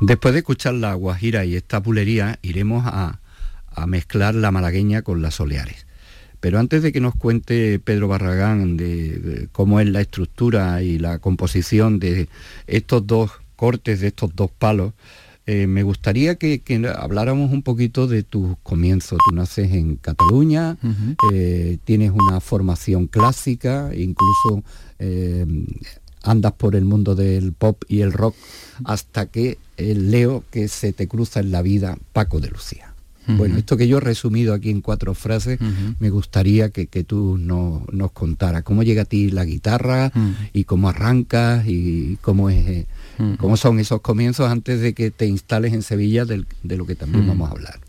Después 0.09 0.33
de 0.33 0.39
escuchar 0.39 0.73
la 0.73 0.95
guajira 0.95 1.45
y 1.45 1.55
esta 1.55 1.83
pulería, 1.83 2.39
iremos 2.41 2.83
a, 2.87 3.19
mezclar 3.85 4.33
la 4.33 4.49
malagueña 4.49 5.03
con 5.03 5.21
las 5.21 5.35
soleares. 5.35 5.85
Pero 6.39 6.57
antes 6.57 6.81
de 6.81 6.91
que 6.91 6.99
nos 6.99 7.13
cuente 7.13 7.77
Pedro 7.77 8.07
Barragán 8.07 8.75
de, 8.75 9.49
cómo 9.51 9.79
es 9.79 9.87
la 9.87 10.01
estructura 10.01 10.81
y 10.81 10.97
la 10.97 11.19
composición 11.19 11.99
de 11.99 12.27
estos 12.65 13.05
dos 13.05 13.29
cortes, 13.55 13.99
de 13.99 14.07
estos 14.07 14.35
dos 14.35 14.49
palos, 14.49 14.93
eh, 15.45 15.67
me 15.67 15.83
gustaría 15.83 16.35
que, 16.35 16.61
habláramos 16.95 17.51
un 17.51 17.61
poquito 17.61 18.07
de 18.07 18.23
tus 18.23 18.57
comienzos. 18.63 19.19
Tú 19.29 19.35
naces 19.35 19.71
en 19.73 19.95
Cataluña, 19.95 20.77
eh, 21.31 21.77
tienes 21.85 22.11
una 22.11 22.39
formación 22.39 23.05
clásica, 23.05 23.91
incluso 23.95 24.63
eh, 24.97 25.45
andas 26.23 26.53
por 26.53 26.75
el 26.75 26.85
mundo 26.85 27.15
del 27.15 27.53
pop 27.53 27.83
y 27.87 28.01
el 28.01 28.11
rock 28.11 28.35
hasta 28.83 29.25
que 29.27 29.57
eh, 29.77 29.95
leo 29.95 30.43
que 30.51 30.67
se 30.67 30.93
te 30.93 31.07
cruza 31.07 31.39
en 31.39 31.51
la 31.51 31.61
vida 31.61 31.97
Paco 32.13 32.39
de 32.39 32.49
Lucía. 32.49 32.89
Bueno, 33.37 33.57
esto 33.57 33.77
que 33.77 33.87
yo 33.87 33.97
he 33.97 34.01
resumido 34.01 34.53
aquí 34.53 34.71
en 34.71 34.81
cuatro 34.81 35.13
frases, 35.13 35.59
me 35.99 36.09
gustaría 36.09 36.69
que, 36.69 36.87
tú 37.03 37.37
nos 37.37 38.11
contaras 38.11 38.63
cómo 38.63 38.81
llega 38.81 39.03
a 39.03 39.05
ti 39.05 39.29
la 39.29 39.45
guitarra 39.45 40.11
y 40.51 40.63
cómo 40.63 40.89
arrancas 40.89 41.67
y 41.67 42.17
cómo, 42.21 42.49
es, 42.49 42.67
eh, 42.67 42.85
cómo 43.37 43.55
son 43.55 43.79
esos 43.79 44.01
comienzos 44.01 44.49
antes 44.49 44.81
de 44.81 44.93
que 44.93 45.11
te 45.11 45.27
instales 45.27 45.73
en 45.73 45.83
Sevilla 45.83 46.25
de, 46.25 46.45
lo 46.63 46.85
que 46.87 46.95
también 46.95 47.27
vamos 47.27 47.49
a 47.49 47.51
hablar. 47.51 47.79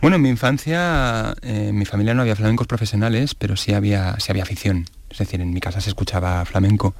Bueno, 0.00 0.16
en 0.16 0.22
mi 0.22 0.28
infancia, 0.28 1.34
eh, 1.42 1.68
en 1.70 1.78
mi 1.78 1.84
familia 1.84 2.14
no 2.14 2.22
había 2.22 2.36
flamencos 2.36 2.66
profesionales, 2.66 3.34
pero 3.34 3.56
sí 3.56 3.72
había, 3.72 4.18
sí 4.20 4.30
había 4.30 4.42
afición. 4.44 4.86
Es 5.10 5.18
decir, 5.18 5.40
en 5.40 5.52
mi 5.52 5.60
casa 5.60 5.80
se 5.80 5.90
escuchaba 5.90 6.44
flamenco 6.44 6.94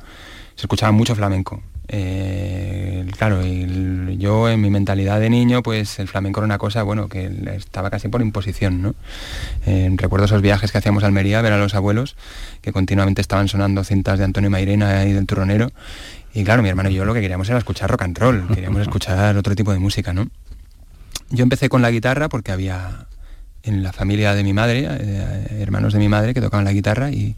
se 0.62 0.66
escuchaba 0.66 0.92
mucho 0.92 1.16
flamenco. 1.16 1.60
Eh, 1.88 3.04
claro, 3.18 3.44
yo 3.44 4.48
en 4.48 4.60
mi 4.60 4.70
mentalidad 4.70 5.18
de 5.18 5.28
niño, 5.28 5.60
pues 5.60 5.98
el 5.98 6.06
flamenco 6.06 6.38
era 6.38 6.44
una 6.44 6.58
cosa, 6.58 6.84
bueno, 6.84 7.08
que 7.08 7.28
estaba 7.56 7.90
casi 7.90 8.06
por 8.06 8.22
imposición, 8.22 8.80
¿no? 8.80 8.94
Eh, 9.66 9.90
recuerdo 9.96 10.26
esos 10.26 10.40
viajes 10.40 10.70
que 10.70 10.78
hacíamos 10.78 11.02
a 11.02 11.06
Almería 11.06 11.40
a 11.40 11.42
ver 11.42 11.52
a 11.52 11.58
los 11.58 11.74
abuelos, 11.74 12.14
que 12.60 12.70
continuamente 12.70 13.20
estaban 13.20 13.48
sonando 13.48 13.82
cintas 13.82 14.20
de 14.20 14.24
Antonio 14.24 14.50
Mairena 14.50 15.04
y 15.04 15.12
del 15.12 15.26
Turronero. 15.26 15.72
Y 16.32 16.44
claro, 16.44 16.62
mi 16.62 16.68
hermano 16.68 16.90
y 16.90 16.94
yo 16.94 17.04
lo 17.04 17.12
que 17.12 17.22
queríamos 17.22 17.48
era 17.48 17.58
escuchar 17.58 17.90
rock 17.90 18.02
and 18.02 18.16
roll, 18.16 18.46
queríamos 18.54 18.82
escuchar 18.82 19.36
otro 19.36 19.56
tipo 19.56 19.72
de 19.72 19.80
música, 19.80 20.12
¿no? 20.12 20.28
Yo 21.30 21.42
empecé 21.42 21.68
con 21.68 21.82
la 21.82 21.90
guitarra 21.90 22.28
porque 22.28 22.52
había 22.52 23.08
en 23.64 23.82
la 23.82 23.92
familia 23.92 24.34
de 24.34 24.44
mi 24.44 24.52
madre, 24.52 24.86
eh, 24.88 25.58
hermanos 25.60 25.92
de 25.92 25.98
mi 25.98 26.08
madre 26.08 26.34
que 26.34 26.40
tocaban 26.40 26.64
la 26.64 26.72
guitarra 26.72 27.10
y, 27.10 27.34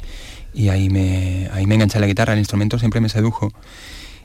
ahí, 0.69 0.89
me, 0.89 1.49
ahí 1.53 1.67
me 1.67 1.75
enganché 1.75 1.99
la 2.01 2.07
guitarra, 2.07 2.33
el 2.33 2.39
instrumento 2.39 2.79
siempre 2.79 3.01
me 3.01 3.09
sedujo. 3.09 3.53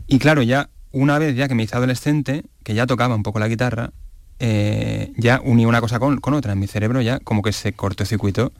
Y 0.07 0.19
claro, 0.19 0.41
ya 0.41 0.69
una 0.91 1.19
vez 1.19 1.35
ya 1.35 1.47
que 1.47 1.55
me 1.55 1.63
hice 1.63 1.75
adolescente, 1.75 2.43
que 2.63 2.73
ya 2.73 2.87
tocaba 2.87 3.15
un 3.15 3.23
poco 3.23 3.39
la 3.39 3.47
guitarra, 3.47 3.91
eh, 4.39 5.11
ya 5.17 5.41
uní 5.43 5.65
una 5.65 5.81
cosa 5.81 5.99
con, 5.99 6.19
otra. 6.33 6.53
En 6.53 6.59
mi 6.59 6.67
cerebro 6.67 7.01
ya 7.01 7.19
como 7.19 7.41
que 7.41 7.51
se 7.51 7.73
cortó 7.73 8.05
circuito 8.05 8.51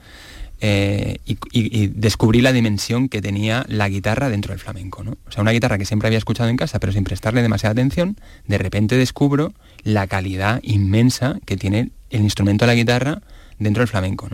eh, 0.61 1.19
y, 1.25 1.87
descubrí 1.87 2.41
la 2.41 2.51
dimensión 2.51 3.07
que 3.07 3.21
tenía 3.21 3.65
la 3.67 3.87
guitarra 3.87 4.29
dentro 4.29 4.51
del 4.51 4.59
flamenco. 4.59 5.03
¿no? 5.03 5.11
O 5.27 5.31
sea, 5.31 5.41
una 5.41 5.51
guitarra 5.51 5.77
que 5.77 5.85
siempre 5.85 6.07
había 6.07 6.17
escuchado 6.17 6.49
en 6.49 6.57
casa, 6.57 6.79
pero 6.79 6.91
sin 6.91 7.03
prestarle 7.03 7.41
demasiada 7.41 7.71
atención, 7.71 8.17
de 8.47 8.57
repente 8.57 8.97
descubro 8.97 9.53
la 9.83 10.07
calidad 10.07 10.59
inmensa 10.63 11.39
que 11.45 11.55
tiene 11.55 11.91
el 12.09 12.21
instrumento 12.21 12.65
de 12.65 12.67
la 12.67 12.75
guitarra 12.75 13.21
dentro 13.57 13.81
del 13.81 13.87
flamenco. 13.87 14.27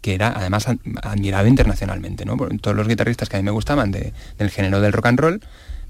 Que 0.00 0.14
era 0.14 0.32
además 0.34 0.66
admirado 1.02 1.46
internacionalmente, 1.46 2.24
¿no? 2.24 2.36
Todos 2.60 2.76
los 2.76 2.88
guitarristas 2.88 3.28
que 3.28 3.36
a 3.36 3.40
mí 3.40 3.44
me 3.44 3.50
gustaban 3.50 3.90
del 3.90 4.50
género 4.50 4.80
del 4.80 4.92
rock 4.92 5.06
and 5.06 5.20
roll, 5.20 5.40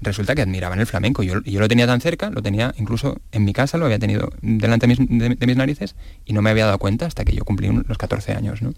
resulta 0.01 0.35
que 0.35 0.41
admiraban 0.41 0.79
el 0.79 0.87
flamenco. 0.87 1.23
Yo, 1.23 1.41
yo 1.43 1.59
lo 1.59 1.67
tenía 1.67 1.87
tan 1.87 2.01
cerca, 2.01 2.29
lo 2.29 2.41
tenía 2.41 2.73
incluso 2.77 3.19
en 3.31 3.45
mi 3.45 3.53
casa, 3.53 3.77
lo 3.77 3.85
había 3.85 3.99
tenido 3.99 4.31
delante 4.41 4.87
de 4.87 5.47
mis, 5.47 5.57
narices 5.57 5.95
y 6.25 6.33
no 6.33 6.41
me 6.41 6.49
había 6.49 6.65
dado 6.65 6.79
cuenta 6.79 7.05
hasta 7.05 7.23
que 7.23 7.33
yo 7.33 7.45
cumplí 7.45 7.69
los 7.87 7.97
14 7.97 8.33
años. 8.33 8.61
¿no? 8.61 8.73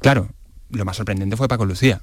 Claro, 0.00 0.28
lo 0.70 0.84
más 0.84 0.96
sorprendente 0.96 1.36
fue 1.36 1.48
Paco 1.48 1.64
Lucía, 1.64 2.00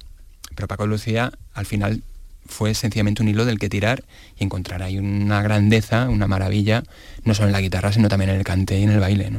pero 0.54 0.68
Paco 0.68 0.86
Lucía 0.86 1.32
al 1.54 1.66
final 1.66 2.02
fue 2.46 2.74
sencillamente 2.74 3.22
un 3.22 3.28
hilo 3.28 3.46
del 3.46 3.58
que 3.58 3.68
tirar 3.70 4.04
y 4.38 4.44
encontrar 4.44 4.82
ahí 4.82 4.98
una 4.98 5.42
grandeza, 5.42 6.08
una 6.08 6.26
maravilla, 6.26 6.82
no 7.24 7.34
solo 7.34 7.48
en 7.48 7.52
la 7.52 7.60
guitarra, 7.60 7.92
sino 7.92 8.08
también 8.08 8.30
en 8.30 8.36
el 8.36 8.44
cante 8.44 8.78
y 8.78 8.82
en 8.82 8.90
el 8.90 9.00
baile. 9.00 9.30
¿no? 9.30 9.38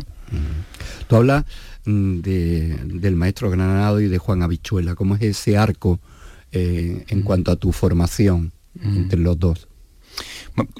Tú 1.07 1.15
hablas 1.15 1.45
mm, 1.85 2.19
del 2.19 3.15
maestro 3.15 3.49
Granado 3.49 3.99
y 3.99 4.07
de 4.07 4.17
Juan 4.17 4.43
Habichuela, 4.43 4.95
¿cómo 4.95 5.15
es 5.15 5.21
ese 5.21 5.57
arco 5.57 5.99
eh, 6.51 7.05
en 7.07 7.21
cuanto 7.21 7.51
a 7.51 7.55
tu 7.55 7.71
formación? 7.71 8.51
entre 8.83 9.19
los 9.19 9.39
dos? 9.39 9.67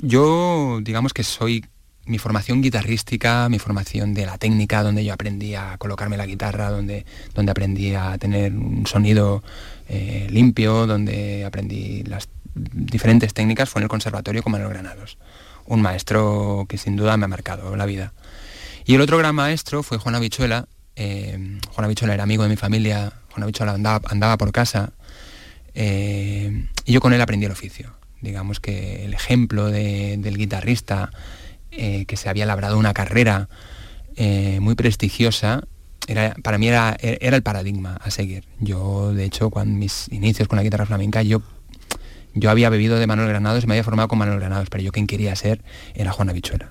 Yo, 0.02 0.80
digamos 0.82 1.14
que 1.14 1.24
soy 1.24 1.66
mi 2.06 2.20
formación 2.20 2.62
guitarrística, 2.62 3.50
mi 3.50 3.60
formación 3.60 4.14
de 4.14 4.26
la 4.26 4.38
técnica, 4.38 4.84
donde 4.84 5.04
yo 5.04 5.14
aprendí 5.14 5.56
a 5.56 5.78
colocarme 5.78 6.18
la 6.18 6.26
guitarra, 6.26 6.70
donde, 6.70 7.06
donde 7.34 7.52
aprendí 7.52 7.94
a 7.96 8.18
tener 8.18 8.54
un 8.54 8.86
sonido 8.86 9.44
eh, 9.90 10.28
limpio, 10.30 10.86
donde 10.86 11.46
aprendí 11.46 12.04
las 12.04 12.30
diferentes 12.54 13.34
técnicas, 13.34 13.70
fue 13.70 13.80
en 13.80 13.84
el 13.84 13.90
conservatorio 13.90 14.44
como 14.44 14.58
en 14.58 14.64
los 14.64 14.72
Granados. 14.72 15.18
Un 15.66 15.82
maestro 15.82 16.66
que 16.70 16.78
sin 16.78 16.96
duda 16.96 17.18
me 17.18 17.26
ha 17.26 17.28
marcado 17.28 17.76
la 17.76 17.88
vida. 17.88 18.14
Y 18.86 18.94
el 18.94 19.02
otro 19.02 19.18
gran 19.18 19.34
maestro 19.34 19.82
fue 19.82 19.98
Juan 19.98 20.16
Abichuela. 20.16 20.68
Eh, 20.96 21.60
Juan 21.74 21.96
era 22.12 22.24
amigo 22.24 22.44
de 22.44 22.50
mi 22.50 22.56
familia, 22.56 23.12
Juan 23.32 23.44
Abichuela 23.44 23.74
andaba, 23.74 24.08
andaba 24.10 24.38
por 24.38 24.52
casa, 24.52 24.94
eh, 25.74 26.68
y 26.86 26.94
yo 26.94 27.02
con 27.02 27.14
él 27.14 27.22
aprendí 27.22 27.46
el 27.46 27.52
oficio. 27.52 27.92
Digamos 28.22 28.60
que 28.60 29.04
el 29.04 29.14
ejemplo 29.14 29.70
del 29.70 30.38
guitarrista 30.38 31.12
eh, 31.72 32.06
que 32.06 32.16
se 32.16 32.30
había 32.30 32.46
labrado 32.46 32.78
una 32.80 32.94
carrera 32.94 33.50
eh, 34.16 34.60
muy 34.62 34.76
prestigiosa, 34.76 35.64
era, 36.08 36.36
para 36.44 36.58
mí 36.58 36.68
era, 36.68 36.96
era, 37.00 37.36
el 37.36 37.44
paradigma 37.44 37.98
a 38.02 38.12
seguir. 38.12 38.46
Yo, 38.60 39.14
de 39.14 39.26
hecho, 39.26 39.50
cuando 39.50 39.78
mis 39.78 40.08
inicios 40.12 40.48
con 40.48 40.58
la 40.58 40.64
guitarra 40.64 40.86
flamenca, 40.86 41.24
yo, 41.24 41.42
yo 42.36 42.50
había 42.50 42.70
bebido 42.70 43.00
de 43.00 43.08
Manuel 43.08 43.30
Granados 43.30 43.64
y 43.64 43.68
me 43.68 43.74
había 43.74 43.84
formado 43.84 44.10
con 44.10 44.20
Manuel 44.20 44.40
Granados, 44.40 44.70
pero 44.70 44.84
yo 44.84 44.92
quien 44.92 45.08
quería 45.08 45.36
ser 45.36 45.64
era 45.96 46.12
Juan 46.12 46.30
Habichuela. 46.30 46.70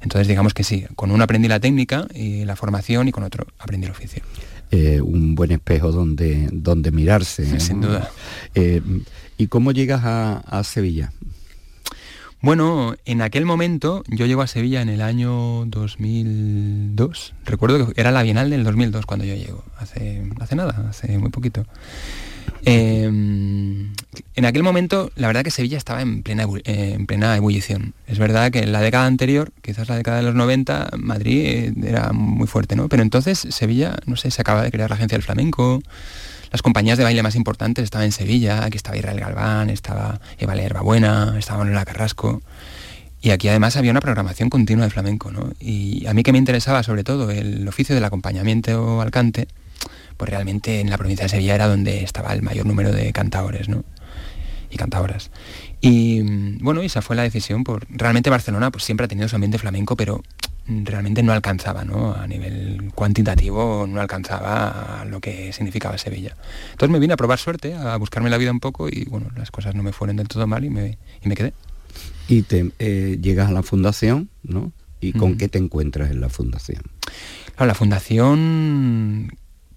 Entonces, 0.00 0.26
digamos 0.26 0.52
que 0.52 0.64
sí, 0.64 0.84
con 0.96 1.12
uno 1.12 1.22
aprendí 1.24 1.48
la 1.48 1.60
técnica 1.60 2.06
y 2.12 2.44
la 2.44 2.56
formación 2.56 3.08
y 3.08 3.12
con 3.12 3.22
otro 3.22 3.46
aprendí 3.58 3.86
el 3.86 3.92
oficio. 3.92 4.22
Eh, 4.72 5.00
un 5.00 5.34
buen 5.34 5.52
espejo 5.52 5.92
donde, 5.92 6.48
donde 6.52 6.90
mirarse. 6.90 7.60
sin 7.60 7.80
duda. 7.80 8.10
Eh, 8.54 8.82
¿Y 9.38 9.46
cómo 9.46 9.72
llegas 9.72 10.02
a, 10.04 10.62
Sevilla? 10.64 11.12
Bueno, 12.42 12.96
en 13.04 13.22
aquel 13.22 13.44
momento 13.44 14.02
yo 14.08 14.26
llego 14.26 14.42
a 14.42 14.46
Sevilla 14.46 14.82
en 14.82 14.88
el 14.88 15.02
año 15.02 15.64
2002. 15.66 17.34
Recuerdo 17.44 17.92
que 17.92 18.00
era 18.00 18.10
la 18.10 18.22
Bienal 18.22 18.50
del 18.50 18.64
2002 18.64 19.06
cuando 19.06 19.24
yo 19.24 19.34
llego, 19.34 19.64
hace, 19.78 20.22
hace 20.40 20.56
nada, 20.56 20.86
hace 20.88 21.16
muy 21.18 21.30
poquito. 21.30 21.64
Em, 22.64 23.92
en 24.34 24.44
aquel 24.44 24.62
momento, 24.62 25.10
la 25.16 25.26
verdad 25.26 25.42
que 25.42 25.50
Sevilla 25.50 25.78
estaba 25.78 26.02
en 26.02 26.22
plena, 26.22 26.46
eh, 26.64 26.98
ebullición. 27.36 27.94
Es 28.06 28.18
verdad 28.18 28.50
que 28.50 28.60
en 28.60 28.72
la 28.72 28.80
década 28.80 29.06
anterior, 29.06 29.52
quizás 29.62 29.88
la 29.88 29.96
década 29.96 30.18
de 30.18 30.22
los 30.22 30.34
90, 30.34 30.90
Madrid 30.98 31.44
eh, 31.46 31.72
era 31.84 32.12
muy 32.12 32.46
fuerte, 32.46 32.76
¿no? 32.76 32.88
Pero 32.88 33.02
entonces 33.02 33.38
Sevilla, 33.50 33.96
no 34.06 34.16
sé, 34.16 34.30
se 34.30 34.40
acaba 34.40 34.62
de 34.62 34.70
crear 34.70 34.90
la 34.90 34.96
agencia 34.96 35.16
del 35.16 35.24
flamenco, 35.24 35.82
las 36.52 36.62
compañías 36.62 36.98
de 36.98 37.04
baile 37.04 37.22
más 37.22 37.36
importantes 37.36 37.84
estaban 37.84 38.06
en 38.06 38.12
Sevilla, 38.12 38.64
aquí 38.64 38.76
estaba 38.76 38.96
Israel 38.96 39.20
Galván, 39.20 39.70
estaba 39.70 40.20
Eva 40.38 40.80
Buena, 40.82 41.36
estaba 41.38 41.60
Manuela 41.60 41.84
Carrasco. 41.84 42.42
Y 43.22 43.30
aquí 43.30 43.48
además 43.48 43.76
había 43.76 43.90
una 43.90 44.00
programación 44.00 44.48
continua 44.48 44.84
de 44.86 44.90
flamenco, 44.90 45.30
¿no? 45.30 45.52
Y 45.60 46.06
a 46.06 46.14
mí 46.14 46.22
que 46.22 46.32
me 46.32 46.38
interesaba 46.38 46.82
sobre 46.82 47.04
todo 47.04 47.30
el 47.30 47.68
oficio 47.68 47.94
del 47.94 48.04
acompañamiento 48.04 49.00
al 49.00 49.10
cante, 49.10 49.46
pues 50.20 50.28
realmente 50.28 50.80
en 50.80 50.90
la 50.90 50.98
provincia 50.98 51.24
de 51.24 51.30
Sevilla 51.30 51.54
era 51.54 51.66
donde 51.66 52.02
estaba 52.02 52.34
el 52.34 52.42
mayor 52.42 52.66
número 52.66 52.92
de 52.92 53.10
cantadores 53.10 53.70
¿no? 53.70 53.84
y 54.68 54.76
cantadoras. 54.76 55.30
Y 55.80 56.20
mm, 56.20 56.58
bueno, 56.60 56.82
esa 56.82 57.00
fue 57.00 57.16
la 57.16 57.22
decisión. 57.22 57.64
Por, 57.64 57.86
realmente 57.88 58.28
Barcelona 58.28 58.70
pues, 58.70 58.84
siempre 58.84 59.06
ha 59.06 59.08
tenido 59.08 59.30
su 59.30 59.36
ambiente 59.36 59.56
flamenco, 59.56 59.96
pero 59.96 60.22
realmente 60.66 61.22
no 61.22 61.32
alcanzaba, 61.32 61.86
¿no? 61.86 62.12
A 62.12 62.26
nivel 62.26 62.92
cuantitativo 62.94 63.86
no 63.88 63.98
alcanzaba 63.98 65.06
lo 65.08 65.22
que 65.22 65.54
significaba 65.54 65.96
Sevilla. 65.96 66.36
Entonces 66.72 66.90
me 66.90 66.98
vine 66.98 67.14
a 67.14 67.16
probar 67.16 67.38
suerte, 67.38 67.72
a 67.72 67.96
buscarme 67.96 68.28
la 68.28 68.36
vida 68.36 68.50
un 68.50 68.60
poco 68.60 68.90
y 68.90 69.06
bueno, 69.08 69.28
las 69.36 69.50
cosas 69.50 69.74
no 69.74 69.82
me 69.82 69.94
fueron 69.94 70.16
del 70.16 70.28
todo 70.28 70.46
mal 70.46 70.66
y 70.66 70.68
me, 70.68 70.98
me 71.22 71.34
quedé. 71.34 71.54
Y 72.28 72.42
te 72.42 72.72
eh, 72.78 73.16
llegas 73.22 73.48
a 73.48 73.52
la 73.52 73.62
fundación, 73.62 74.28
¿no? 74.42 74.70
¿Y 75.00 75.12
con 75.14 75.38
qué 75.38 75.48
te 75.48 75.56
encuentras 75.56 76.10
en 76.10 76.20
la 76.20 76.28
fundación? 76.28 76.82
la 77.58 77.74
fundación 77.74 79.30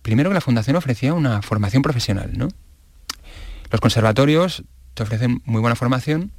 primero 0.03 0.29
que 0.29 0.35
la 0.35 0.41
fundación 0.41 0.75
ofrecía 0.75 1.13
una 1.15 1.41
formación 1.41 1.81
profesional, 1.81 2.31
¿no? 2.37 2.49
Los 3.71 3.81
conservatorios 3.81 4.63
te 4.93 5.01
ofrecen 5.01 5.41
muy 5.45 5.59
buena 5.59 5.75
formación, 5.75 6.31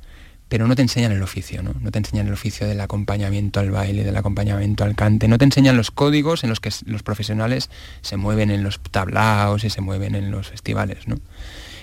pero 0.48 0.68
no 0.68 0.76
te 0.76 0.82
enseñan 0.82 1.10
el 1.10 1.22
oficio, 1.22 1.62
¿no? 1.62 1.74
No 1.80 1.90
te 1.90 1.98
enseñan 1.98 2.28
el 2.28 2.34
oficio 2.34 2.68
del 2.68 2.80
acompañamiento 2.80 3.58
al 3.58 3.70
baile, 3.70 4.04
del 4.04 4.16
acompañamiento 4.16 4.84
al 4.84 4.94
cante, 4.94 5.26
no 5.26 5.38
te 5.38 5.44
enseñan 5.44 5.76
los 5.76 5.90
códigos 5.90 6.44
en 6.44 6.50
los 6.50 6.60
que 6.60 6.70
los 6.84 7.02
profesionales 7.02 7.70
se 8.02 8.16
mueven 8.16 8.52
en 8.52 8.62
los 8.62 8.78
tablaos 8.78 9.64
y 9.64 9.70
se 9.70 9.80
mueven 9.80 10.14
en 10.14 10.30
los 10.30 10.50
festivales, 10.50 11.08
¿no? 11.08 11.16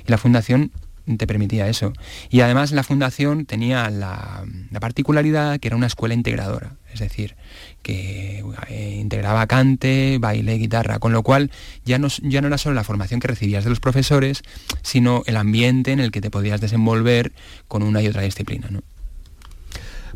Y 0.07 0.11
la 0.11 0.17
fundación 0.17 0.71
te 1.17 1.27
permitía 1.27 1.67
eso. 1.67 1.93
Y 2.29 2.41
además 2.41 2.71
la 2.71 2.83
fundación 2.83 3.45
tenía 3.45 3.89
la, 3.89 4.43
la 4.69 4.79
particularidad 4.79 5.59
que 5.59 5.67
era 5.67 5.77
una 5.77 5.87
escuela 5.87 6.13
integradora, 6.13 6.73
es 6.93 6.99
decir, 6.99 7.35
que 7.81 8.43
eh, 8.69 8.97
integraba 8.99 9.47
cante, 9.47 10.17
baile, 10.19 10.55
guitarra, 10.55 10.99
con 10.99 11.13
lo 11.13 11.23
cual 11.23 11.51
ya 11.85 11.97
no, 11.99 12.07
ya 12.21 12.41
no 12.41 12.47
era 12.47 12.57
solo 12.57 12.75
la 12.75 12.83
formación 12.83 13.19
que 13.19 13.27
recibías 13.27 13.63
de 13.63 13.69
los 13.69 13.79
profesores, 13.79 14.43
sino 14.81 15.23
el 15.25 15.37
ambiente 15.37 15.91
en 15.91 15.99
el 15.99 16.11
que 16.11 16.21
te 16.21 16.29
podías 16.29 16.61
desenvolver 16.61 17.31
con 17.67 17.83
una 17.83 18.01
y 18.01 18.07
otra 18.07 18.21
disciplina. 18.21 18.69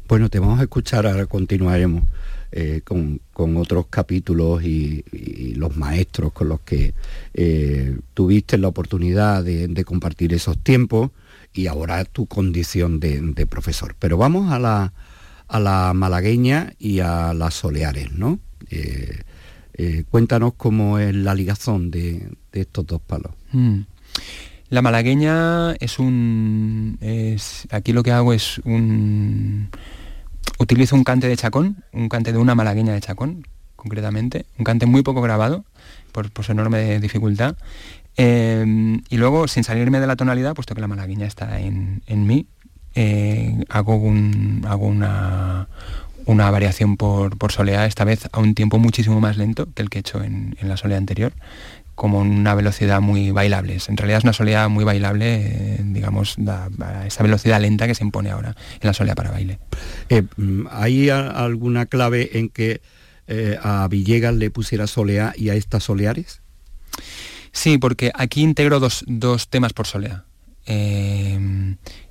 Bueno, 0.08 0.30
te 0.30 0.40
vamos 0.40 0.60
a 0.60 0.64
escuchar, 0.64 1.08
ahora 1.08 1.26
continuaremos 1.26 2.04
eh, 2.58 2.80
con, 2.86 3.20
otros 3.58 3.88
capítulos 3.90 4.64
y, 4.64 5.04
los 5.58 5.76
maestros 5.76 6.32
con 6.32 6.48
los 6.48 6.62
que 6.62 6.94
eh, 7.34 7.98
tuviste 8.14 8.58
la 8.58 8.70
oportunidad 8.70 9.44
de, 9.44 9.84
compartir 9.84 10.34
esos 10.34 10.58
tiempos 10.60 11.12
y 11.54 11.68
ahora 11.68 12.06
tu 12.06 12.28
condición 12.28 13.02
de 13.02 13.46
profesor. 13.46 13.98
Pero 14.00 14.18
vamos 14.18 14.54
a 14.54 14.60
la, 14.60 14.94
a 15.50 15.60
la 15.60 15.94
malagueña 15.94 16.74
y 16.80 17.00
a 17.00 17.34
las 17.34 17.56
soleares, 17.56 18.14
¿no? 18.14 18.40
Eh, 18.70 20.06
cuéntanos 20.10 20.54
cómo 20.56 20.98
es 20.98 21.14
la 21.14 21.36
ligazón 21.36 21.92
de, 21.92 22.30
estos 22.54 22.88
dos 22.88 23.02
palos. 23.02 23.34
Mm. 23.52 23.82
La 24.70 24.82
malagueña 24.82 25.74
es 25.74 26.00
un... 26.00 26.98
aquí 27.70 27.92
lo 27.92 28.02
que 28.02 28.12
hago 28.12 28.32
es 28.32 28.60
un... 28.60 29.70
Utilizo 30.60 30.96
un 30.96 31.04
cante 31.04 31.28
de 31.28 31.36
chacón, 31.36 31.84
un 31.92 32.10
cante 32.10 32.32
de 32.32 32.38
una 32.38 32.56
malagueña 32.56 32.94
de 32.94 33.02
chacón, 33.02 33.46
concretamente, 33.76 34.46
un 34.58 34.64
cante 34.64 34.86
muy 34.86 35.04
poco 35.04 35.22
grabado, 35.22 35.66
por, 36.12 36.30
su 36.44 36.52
enorme 36.52 37.00
dificultad. 37.00 37.56
Eh, 38.18 39.00
y 39.10 39.18
luego, 39.18 39.48
sin 39.48 39.64
salirme 39.64 40.00
de 40.00 40.08
la 40.08 40.16
tonalidad, 40.16 40.56
puesto 40.56 40.74
que 40.74 40.82
la 40.82 40.88
malagueña 40.88 41.28
está 41.28 41.60
en, 41.60 42.02
en 42.08 42.26
mí, 42.26 42.48
eh, 42.96 43.64
hago, 43.68 43.96
un, 43.98 44.66
hago 44.68 44.88
una, 44.88 45.68
una 46.26 46.50
variación 46.50 46.98
por, 46.98 47.38
por 47.38 47.52
soleá, 47.52 47.86
esta 47.86 48.06
vez 48.06 48.30
a 48.32 48.40
un 48.40 48.56
tiempo 48.56 48.80
muchísimo 48.80 49.20
más 49.20 49.38
lento 49.38 49.68
que 49.74 49.82
el 49.82 49.90
que 49.90 50.00
he 50.00 50.02
hecho 50.02 50.24
en, 50.24 50.56
la 50.62 50.78
soleá 50.78 50.98
anterior, 50.98 51.34
como 51.96 52.20
una 52.20 52.54
velocidad 52.56 53.02
muy 53.02 53.32
bailable. 53.32 53.78
En 53.88 53.98
realidad 53.98 54.20
es 54.20 54.24
una 54.24 54.34
soleá 54.34 54.68
muy 54.68 54.84
bailable, 54.84 55.36
eh, 55.36 55.82
digamos, 55.84 56.38
esa 57.06 57.24
velocidad 57.24 57.60
lenta 57.60 57.88
que 57.88 57.96
se 57.96 58.04
impone 58.04 58.32
ahora 58.32 58.56
en 58.74 58.88
la 58.88 58.94
soleá 58.94 59.16
para 59.16 59.32
baile. 59.32 59.60
Eh, 60.10 60.24
¿Hay 60.72 61.10
alguna 61.10 61.86
clave 61.86 62.38
en 62.38 62.50
que 62.50 62.82
a 63.64 63.88
Villegas 63.90 64.36
le 64.36 64.52
pusiera 64.52 64.86
soleá 64.88 65.34
y 65.36 65.50
a 65.50 65.56
estas 65.56 65.84
soleares? 65.84 66.42
Sí, 67.52 67.78
porque 67.78 68.12
aquí 68.14 68.44
integro 68.44 68.80
dos, 68.80 69.04
dos 69.08 69.50
temas 69.50 69.74
por 69.74 69.88
soleá. 69.88 70.26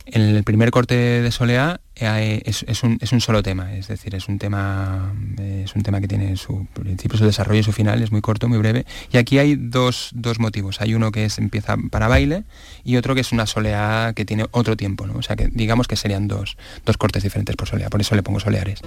En 0.07 0.21
el 0.21 0.45
primer 0.45 0.71
corte 0.71 0.95
de 0.95 1.31
Soleá 1.33 1.81
eh, 1.97 2.43
es, 2.45 2.83
un, 2.83 3.21
solo 3.21 3.43
tema, 3.43 3.75
es 3.75 3.89
decir, 3.89 4.15
es 4.15 4.29
un 4.29 4.39
tema, 4.39 5.15
es 5.39 5.75
un 5.75 5.83
tema 5.83 6.01
que 6.01 6.09
tiene 6.09 6.37
su 6.37 6.67
principio, 6.75 7.19
su 7.19 7.25
desarrollo 7.25 7.61
y 7.61 7.63
su 7.63 7.73
final, 7.73 8.03
es 8.03 8.13
muy 8.13 8.21
corto, 8.21 8.49
muy 8.49 8.59
breve. 8.59 8.85
Y 9.11 9.17
aquí 9.17 9.39
hay 9.39 9.57
dos, 9.57 10.13
motivos. 10.39 10.81
Hay 10.83 10.95
uno 10.95 11.11
que 11.11 11.25
es, 11.25 11.39
empieza 11.39 11.77
para 11.91 12.09
baile 12.09 12.45
y 12.85 12.97
otro 12.97 13.15
que 13.15 13.23
es 13.23 13.33
una 13.33 13.47
soleá 13.47 14.13
que 14.15 14.27
tiene 14.27 14.47
otro 14.51 14.77
tiempo, 14.77 15.07
¿no? 15.07 15.15
O 15.15 15.23
sea 15.23 15.37
que 15.37 15.49
digamos 15.49 15.89
que 15.89 15.97
serían 15.97 16.29
dos, 16.29 16.59
dos 16.85 16.99
cortes 16.99 17.23
diferentes 17.23 17.57
por 17.57 17.69
soleá, 17.69 17.89
por 17.89 18.01
eso 18.01 18.15
le 18.15 18.23
pongo 18.23 18.41
soleares. 18.41 18.83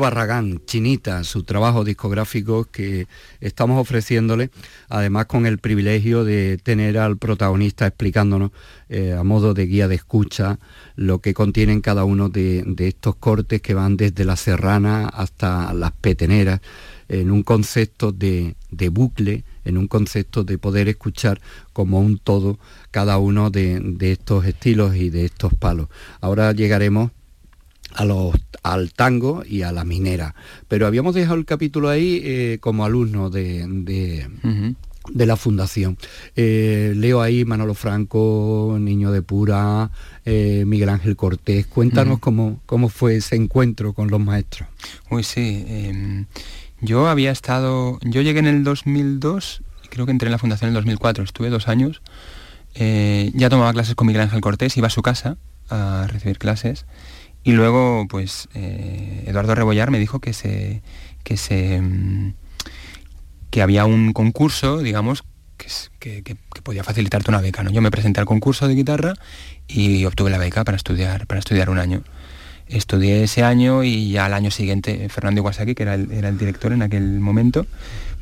Barragán, 0.00 0.60
Chinita, 0.66 1.24
su 1.24 1.42
trabajo 1.44 1.84
discográfico 1.84 2.64
que 2.64 3.06
estamos 3.40 3.80
ofreciéndole, 3.80 4.50
además 4.88 5.26
con 5.26 5.46
el 5.46 5.58
privilegio 5.58 6.24
de 6.24 6.58
tener 6.58 6.98
al 6.98 7.16
protagonista 7.16 7.86
explicándonos 7.86 8.50
eh, 8.88 9.14
a 9.18 9.22
modo 9.22 9.54
de 9.54 9.66
guía 9.66 9.88
de 9.88 9.94
escucha 9.94 10.58
lo 10.96 11.20
que 11.20 11.34
contienen 11.34 11.80
cada 11.80 12.04
uno 12.04 12.28
de, 12.28 12.64
estos 12.78 13.16
cortes 13.16 13.62
que 13.62 13.74
van 13.74 13.96
desde 13.96 14.24
la 14.24 14.36
serrana 14.36 15.08
hasta 15.08 15.72
las 15.72 15.92
peteneras, 15.92 16.60
en 17.08 17.30
un 17.30 17.42
concepto 17.42 18.12
de, 18.12 18.54
bucle, 18.90 19.44
en 19.64 19.78
un 19.78 19.88
concepto 19.88 20.44
de 20.44 20.58
poder 20.58 20.88
escuchar 20.88 21.40
como 21.72 22.00
un 22.00 22.18
todo 22.18 22.58
cada 22.90 23.18
uno 23.18 23.50
de 23.50 24.12
estos 24.12 24.44
estilos 24.46 24.96
y 24.96 25.10
de 25.10 25.24
estos 25.24 25.54
palos. 25.54 25.88
Ahora 26.20 26.52
llegaremos 26.52 27.10
a 27.94 28.04
los, 28.04 28.34
al 28.62 28.92
tango 28.92 29.42
y 29.46 29.62
a 29.62 29.72
la 29.72 29.84
minera. 29.84 30.34
Pero 30.68 30.86
habíamos 30.86 31.14
dejado 31.14 31.36
el 31.36 31.44
capítulo 31.44 31.88
ahí 31.88 32.20
eh, 32.24 32.58
como 32.60 32.84
alumno 32.84 33.30
de, 33.30 33.66
de, 33.66 35.26
la 35.26 35.36
fundación. 35.36 35.98
Eh, 36.36 36.92
leo 36.96 37.22
ahí 37.22 37.44
Manolo 37.44 37.74
Franco, 37.74 38.76
Niño 38.80 39.10
de 39.10 39.22
Pura, 39.22 39.90
eh, 40.24 40.64
Miguel 40.66 40.88
Ángel 40.88 41.16
Cortés. 41.16 41.66
Cuéntanos 41.66 42.18
cómo, 42.18 42.60
cómo 42.66 42.88
fue 42.88 43.16
ese 43.16 43.36
encuentro 43.36 43.92
con 43.92 44.10
los 44.10 44.20
maestros. 44.20 44.68
Uy, 45.10 45.22
sí. 45.22 45.64
Em, 45.66 46.26
yo 46.80 47.08
había 47.08 47.30
estado, 47.30 47.98
yo 48.02 48.22
llegué 48.22 48.40
en 48.40 48.46
el 48.46 48.64
2002, 48.64 49.62
creo 49.88 50.04
que 50.04 50.12
entré 50.12 50.26
en 50.28 50.32
la 50.32 50.38
fundación 50.38 50.68
en 50.68 50.72
el 50.72 50.82
2004, 50.82 51.22
estuve 51.24 51.48
dos 51.48 51.68
años. 51.68 52.02
ya 52.74 53.50
tomaba 53.50 53.72
clases 53.72 53.94
con 53.94 54.06
Miguel 54.06 54.22
Ángel 54.22 54.40
Cortés, 54.40 54.76
iba 54.76 54.88
a 54.88 54.90
su 54.90 55.02
casa 55.02 55.36
a 55.68 56.08
recibir 56.10 56.38
clases 56.38 56.86
y 57.44 57.52
luego, 57.52 58.06
pues, 58.08 58.48
eh, 58.54 59.24
Eduardo 59.26 59.54
Rebollar 59.54 59.90
me 59.90 59.98
dijo 59.98 60.20
que 60.20 60.32
se. 60.32 60.82
que 61.24 61.36
se. 61.36 61.80
Mm, 61.80 62.34
que 63.50 63.60
había 63.60 63.84
un 63.84 64.14
concurso, 64.14 64.78
digamos, 64.78 65.24
que, 65.98 66.22
que, 66.22 66.36
podía 66.62 66.84
facilitarte 66.84 67.30
una 67.30 67.40
beca. 67.40 67.62
¿no? 67.62 67.70
Yo 67.70 67.82
me 67.82 67.90
presenté 67.90 68.20
al 68.20 68.26
concurso 68.26 68.66
de 68.66 68.74
guitarra 68.74 69.14
y 69.68 70.04
obtuve 70.06 70.30
la 70.30 70.38
beca 70.38 70.64
para 70.64 70.76
estudiar, 70.76 71.26
para 71.26 71.38
estudiar 71.38 71.68
un 71.68 71.78
año. 71.78 72.02
Estudié 72.66 73.24
ese 73.24 73.44
año 73.44 73.84
y 73.84 74.10
ya 74.10 74.24
al 74.24 74.32
año 74.32 74.50
siguiente 74.50 75.06
Fernando 75.10 75.42
Iwasaki, 75.42 75.74
que 75.74 75.82
era 75.82 75.94
el, 75.94 76.10
era 76.12 76.30
el 76.30 76.38
director 76.38 76.72
en 76.72 76.80
aquel 76.80 77.20
momento, 77.20 77.66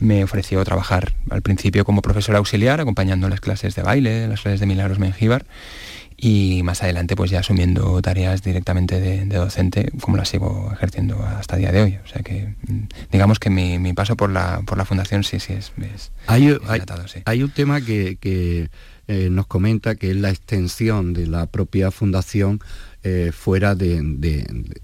me 0.00 0.24
ofreció 0.24 0.64
trabajar 0.64 1.14
al 1.30 1.42
principio 1.42 1.84
como 1.84 2.02
profesor 2.02 2.34
auxiliar, 2.34 2.80
acompañando 2.80 3.28
las 3.28 3.40
clases 3.40 3.76
de 3.76 3.82
baile, 3.82 4.26
las 4.26 4.40
clases 4.40 4.58
de 4.58 4.66
Milagros 4.66 4.98
Mengíbar 4.98 5.44
y 6.22 6.62
más 6.64 6.82
adelante 6.82 7.16
pues 7.16 7.30
ya 7.30 7.40
asumiendo 7.40 8.02
tareas 8.02 8.42
directamente 8.42 9.00
de, 9.00 9.24
docente 9.24 9.90
como 10.02 10.18
las 10.18 10.28
sigo 10.28 10.70
ejerciendo 10.70 11.24
hasta 11.24 11.56
el 11.56 11.62
día 11.62 11.72
de 11.72 11.82
hoy. 11.82 11.98
O 12.04 12.06
sea 12.06 12.22
que 12.22 12.54
mm, 12.68 12.82
digamos 13.10 13.38
que 13.38 13.48
mi, 13.48 13.92
paso 13.94 14.16
por 14.16 14.30
la, 14.30 14.60
por 14.66 14.76
la 14.76 14.84
fundación 14.84 15.24
sí, 15.24 15.40
sí 15.40 15.54
es... 15.54 15.72
hay, 16.26 16.54
hay, 17.24 17.42
un 17.42 17.50
tema 17.50 17.80
que, 17.80 18.68
eh, 19.08 19.28
nos 19.30 19.46
comenta 19.46 19.94
que 19.94 20.10
es 20.10 20.16
la 20.16 20.28
extensión 20.28 21.14
de 21.14 21.26
la 21.26 21.46
propia 21.46 21.90
fundación 21.90 22.60
eh, 23.02 23.32
fuera 23.32 23.74
de, 23.74 24.02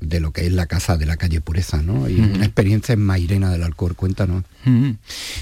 lo 0.01 0.31
que 0.33 0.47
es 0.47 0.53
la 0.53 0.65
casa 0.65 0.97
de 0.97 1.05
la 1.05 1.19
calle 1.19 1.43
Pureza, 1.43 1.83
¿no? 1.83 2.09
Y 2.09 2.19
una 2.19 2.47
experiencia 2.47 2.95
en 2.95 3.01
Mairena 3.01 3.51
del 3.51 3.63
Alcor, 3.63 3.95
cuéntanos. 3.95 4.45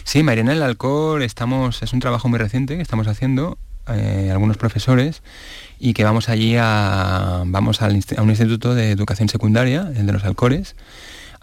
Sí, 0.02 0.24
Mairena 0.24 0.54
del 0.54 0.62
Alcor 0.62 1.22
estamos, 1.22 1.84
es 1.84 1.92
un 1.92 2.00
trabajo 2.00 2.28
muy 2.28 2.40
reciente 2.40 2.74
que 2.74 2.82
estamos 2.82 3.06
haciendo, 3.06 3.58
eh, 3.88 4.30
algunos 4.30 4.56
profesores, 4.56 5.22
y 5.78 5.92
que 5.92 6.04
vamos 6.04 6.28
allí 6.28 6.56
a, 6.58 7.42
vamos 7.46 7.82
a 7.82 7.88
un 7.88 8.30
instituto 8.30 8.74
de 8.74 8.90
educación 8.90 9.28
secundaria, 9.28 9.90
el 9.94 10.06
de 10.06 10.12
los 10.12 10.24
Alcores, 10.24 10.76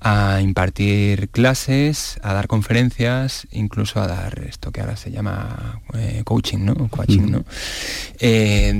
a 0.03 0.41
impartir 0.41 1.29
clases, 1.29 2.19
a 2.23 2.33
dar 2.33 2.47
conferencias, 2.47 3.47
incluso 3.51 4.01
a 4.01 4.07
dar 4.07 4.39
esto 4.49 4.71
que 4.71 4.81
ahora 4.81 4.97
se 4.97 5.11
llama 5.11 5.79
eh, 5.93 6.23
coaching, 6.25 6.65
¿no? 6.65 6.89
Coaching, 6.89 7.29
¿no? 7.29 7.45
Eh, 8.19 8.71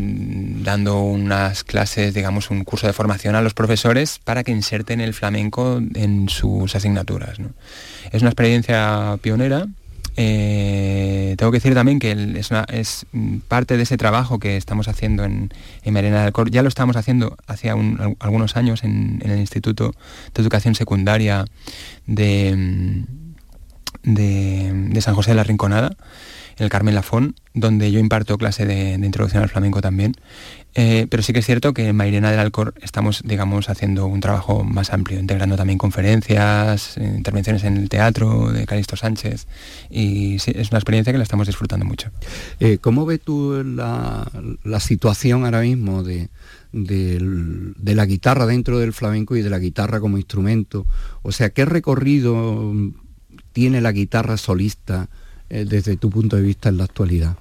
dando 0.63 1.03
unas 1.03 1.63
clases, 1.63 2.15
digamos, 2.15 2.49
un 2.49 2.63
curso 2.63 2.87
de 2.87 2.93
formación 2.93 3.35
a 3.35 3.41
los 3.41 3.53
profesores 3.53 4.19
para 4.23 4.43
que 4.43 4.51
inserten 4.51 4.99
el 4.99 5.13
flamenco 5.13 5.79
en 5.93 6.27
sus 6.27 6.75
asignaturas. 6.75 7.37
Es 8.11 8.21
una 8.23 8.31
experiencia 8.31 9.19
pionera 9.21 9.67
eh, 10.17 11.35
tengo 11.37 11.51
que 11.51 11.57
decir 11.57 11.73
también 11.73 11.99
que 11.99 12.11
es, 12.11 13.05
parte 13.47 13.77
de 13.77 13.83
ese 13.83 13.97
trabajo 13.97 14.39
que 14.39 14.57
estamos 14.57 14.87
haciendo 14.87 15.23
en, 15.23 15.49
en 15.83 15.93
Marina 15.93 16.23
del 16.23 16.33
Cor. 16.33 16.51
Ya 16.51 16.61
lo 16.61 16.69
estábamos 16.69 16.95
haciendo 16.95 17.37
hace 17.47 17.69
algunos 17.69 18.55
años 18.57 18.83
en, 18.83 19.21
el 19.23 19.39
Instituto 19.39 19.93
de 20.33 20.41
Educación 20.41 20.75
Secundaria 20.75 21.45
de, 22.05 23.05
San 24.99 25.15
José 25.15 25.31
de 25.31 25.35
la 25.35 25.43
Rinconada 25.43 25.95
el 26.57 26.69
Carmen 26.69 26.93
Lafón, 26.93 27.35
donde 27.53 27.91
yo 27.91 27.99
imparto 27.99 28.37
clase 28.37 28.65
de, 28.65 28.93
introducción 28.93 29.41
al 29.41 29.49
flamenco 29.49 29.81
también. 29.81 30.13
Eh, 30.73 31.07
pero 31.09 31.21
sí 31.21 31.33
que 31.33 31.39
es 31.39 31.45
cierto 31.45 31.73
que 31.73 31.87
en 31.87 31.95
Mairena 31.95 32.31
del 32.31 32.39
Alcor 32.39 32.73
estamos, 32.81 33.23
digamos, 33.25 33.69
haciendo 33.69 34.05
un 34.05 34.21
trabajo 34.21 34.63
más 34.63 34.93
amplio, 34.93 35.19
integrando 35.19 35.57
también 35.57 35.77
conferencias, 35.77 36.97
intervenciones 36.97 37.63
en 37.63 37.77
el 37.77 37.89
teatro 37.89 38.51
de 38.51 38.65
Calixto 38.65 38.95
Sánchez. 38.95 39.47
Y 39.89 40.39
sí, 40.39 40.51
es 40.55 40.69
una 40.69 40.79
experiencia 40.79 41.11
que 41.11 41.17
la 41.17 41.23
estamos 41.23 41.47
disfrutando 41.47 41.85
mucho. 41.85 42.09
Eh, 42.59 42.77
¿Cómo 42.79 43.05
ves 43.05 43.21
tú 43.21 43.63
la, 43.63 44.29
situación 44.79 45.45
ahora 45.45 45.61
mismo 45.61 46.03
de, 46.03 46.29
de, 46.71 47.95
la 47.95 48.05
guitarra 48.05 48.45
dentro 48.45 48.79
del 48.79 48.93
flamenco 48.93 49.35
y 49.35 49.41
de 49.41 49.49
la 49.49 49.59
guitarra 49.59 49.99
como 49.99 50.17
instrumento? 50.17 50.85
O 51.21 51.31
sea, 51.31 51.49
¿qué 51.49 51.65
recorrido 51.65 52.73
tiene 53.51 53.81
la 53.81 53.91
guitarra 53.91 54.37
solista? 54.37 55.09
Eh, 55.51 55.65
desde 55.67 55.97
tu 55.97 56.09
punto 56.09 56.37
de 56.37 56.43
vista 56.43 56.69
en 56.69 56.77
la 56.77 56.85
actualidad? 56.85 57.35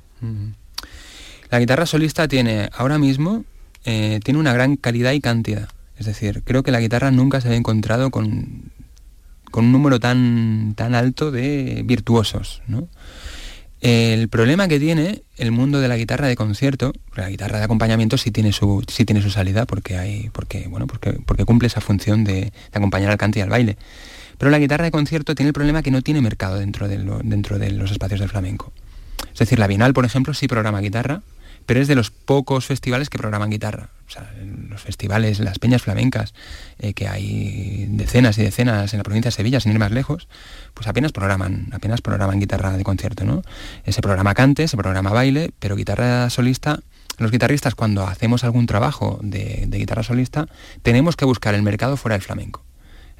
La 1.50 1.58
guitarra 1.58 1.86
solista 1.86 2.28
tiene 2.28 2.70
ahora 2.72 2.98
mismo 2.98 3.44
eh, 3.84 4.20
tiene 4.22 4.38
una 4.38 4.52
gran 4.52 4.76
calidad 4.76 5.12
y 5.12 5.20
cantidad. 5.20 5.68
Es 5.96 6.06
decir, 6.06 6.42
creo 6.44 6.62
que 6.62 6.70
la 6.70 6.80
guitarra 6.80 7.10
nunca 7.10 7.40
se 7.40 7.48
había 7.48 7.58
encontrado 7.58 8.10
con, 8.10 8.70
con 9.50 9.66
un 9.66 9.72
número 9.72 10.00
tan, 10.00 10.74
tan 10.76 10.94
alto 10.94 11.30
de 11.30 11.82
virtuosos. 11.84 12.62
El 13.80 14.28
problema 14.28 14.68
que 14.68 14.78
tiene 14.78 15.22
el 15.36 15.52
mundo 15.52 15.80
de 15.80 15.88
la 15.88 15.96
guitarra 15.96 16.26
de 16.26 16.36
concierto, 16.36 16.92
la 17.14 17.28
guitarra 17.30 17.58
de 17.58 17.64
acompañamiento 17.64 18.18
sí 18.18 18.30
tiene 18.30 18.52
su, 18.52 18.84
sí 18.88 19.04
tiene 19.04 19.22
su 19.22 19.30
salida 19.30 19.64
porque 19.64 19.96
hay, 19.96 20.28
porque, 20.30 20.68
bueno, 20.68 20.86
porque, 20.86 21.12
porque 21.24 21.44
cumple 21.44 21.68
esa 21.68 21.80
función 21.80 22.24
de, 22.24 22.52
acompañar 22.72 23.10
al 23.10 23.18
cante 23.18 23.38
y 23.38 23.42
al 23.42 23.48
baile. 23.48 23.76
Pero 24.36 24.50
la 24.50 24.58
guitarra 24.58 24.84
de 24.84 24.90
concierto 24.90 25.34
tiene 25.34 25.48
el 25.48 25.54
problema 25.54 25.82
que 25.82 25.90
no 25.90 26.02
tiene 26.02 26.20
mercado 26.20 26.58
dentro 26.58 26.88
de, 26.88 26.98
dentro 27.24 27.58
de 27.58 27.70
los 27.72 27.90
espacios 27.90 28.20
del 28.20 28.28
flamenco. 28.28 28.72
Es 29.32 29.38
decir, 29.38 29.58
la 29.58 29.66
Bienal, 29.66 29.92
por 29.92 30.04
ejemplo, 30.04 30.32
sí 30.34 30.48
programa 30.48 30.80
guitarra, 30.80 31.22
pero 31.70 31.80
es 31.80 31.86
de 31.86 31.94
los 31.94 32.10
pocos 32.10 32.66
festivales 32.66 33.10
que 33.10 33.16
programan 33.16 33.48
guitarra. 33.48 33.90
Los 34.68 34.80
festivales, 34.80 35.38
las 35.38 35.60
peñas 35.60 35.82
flamencas, 35.82 36.34
eh, 36.80 36.94
que 36.94 37.06
hay 37.06 37.86
decenas 37.90 38.38
y 38.38 38.42
decenas 38.42 38.92
en 38.92 38.98
la 38.98 39.04
provincia 39.04 39.28
de 39.28 39.36
Sevilla, 39.36 39.60
sin 39.60 39.70
ir 39.70 39.78
más 39.78 39.92
lejos, 39.92 40.26
pues 40.74 40.88
apenas 40.88 41.12
programan, 41.12 41.68
apenas 41.70 42.00
programan 42.00 42.40
guitarra 42.40 42.76
de 42.76 42.82
concierto, 42.82 43.24
¿no? 43.24 43.44
Ese 43.84 44.00
programa 44.00 44.34
cante, 44.34 44.64
ese 44.64 44.76
programa 44.76 45.10
baile, 45.10 45.52
pero 45.60 45.76
guitarra 45.76 46.28
solista, 46.28 46.80
los 47.18 47.30
guitarristas 47.30 47.76
cuando 47.76 48.04
hacemos 48.04 48.42
algún 48.42 48.66
trabajo 48.66 49.20
de 49.22 49.68
guitarra 49.70 50.02
solista, 50.02 50.48
tenemos 50.82 51.14
que 51.14 51.24
buscar 51.24 51.54
el 51.54 51.62
mercado 51.62 51.96
fuera 51.96 52.16
del 52.16 52.22
flamenco. 52.22 52.64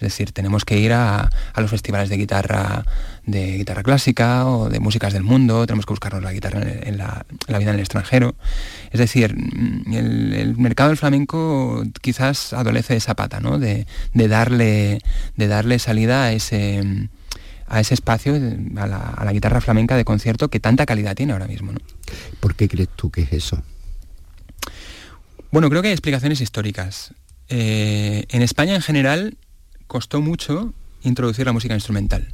Es 0.00 0.12
decir, 0.12 0.32
tenemos 0.32 0.64
que 0.64 0.78
ir 0.78 0.94
a, 0.94 1.28
los 1.56 1.70
festivales 1.70 2.08
de 2.08 2.16
guitarra, 2.16 2.86
de 3.26 3.58
guitarra 3.58 3.82
clásica 3.82 4.46
o 4.46 4.70
de 4.70 4.80
músicas 4.80 5.12
del 5.12 5.22
mundo, 5.22 5.66
tenemos 5.66 5.84
que 5.84 5.92
buscarnos 5.92 6.22
la 6.22 6.32
guitarra 6.32 6.62
en, 6.62 6.96
la, 6.96 7.26
vida 7.46 7.68
en 7.70 7.74
el 7.74 7.80
extranjero. 7.80 8.34
Es 8.92 8.98
decir, 8.98 9.36
mm, 9.36 9.92
el, 9.92 10.56
mercado 10.56 10.88
del 10.88 10.96
flamenco 10.96 11.82
quizás 12.00 12.54
adolece 12.54 12.94
de 12.94 12.98
esa 12.98 13.14
pata, 13.14 13.40
¿no? 13.40 13.58
de, 13.58 13.86
darle, 14.14 15.00
de 15.36 15.48
darle 15.48 15.78
salida 15.78 16.24
a 16.24 16.32
ese 16.32 17.08
a 17.72 17.78
ese 17.78 17.94
espacio, 17.94 18.34
a 18.34 18.86
la, 19.24 19.32
guitarra 19.32 19.60
flamenca 19.60 19.96
de 19.96 20.04
concierto 20.04 20.48
que 20.48 20.58
tanta 20.58 20.86
calidad 20.86 21.14
tiene 21.14 21.34
ahora 21.34 21.46
mismo. 21.46 21.70
¿no? 21.70 21.78
¿Por 22.40 22.56
qué 22.56 22.68
crees 22.68 22.88
tú 22.96 23.10
que 23.10 23.22
es 23.22 23.32
eso? 23.32 23.62
Bueno, 25.52 25.70
creo 25.70 25.80
que 25.80 25.88
hay 25.88 25.92
explicaciones 25.92 26.40
históricas. 26.40 27.14
Eh, 27.48 28.24
en 28.28 28.42
España 28.42 28.74
en 28.74 28.82
general 28.82 29.36
costó 29.90 30.20
mucho 30.20 30.72
introducir 31.02 31.46
la 31.46 31.52
música 31.52 31.74
instrumental. 31.74 32.28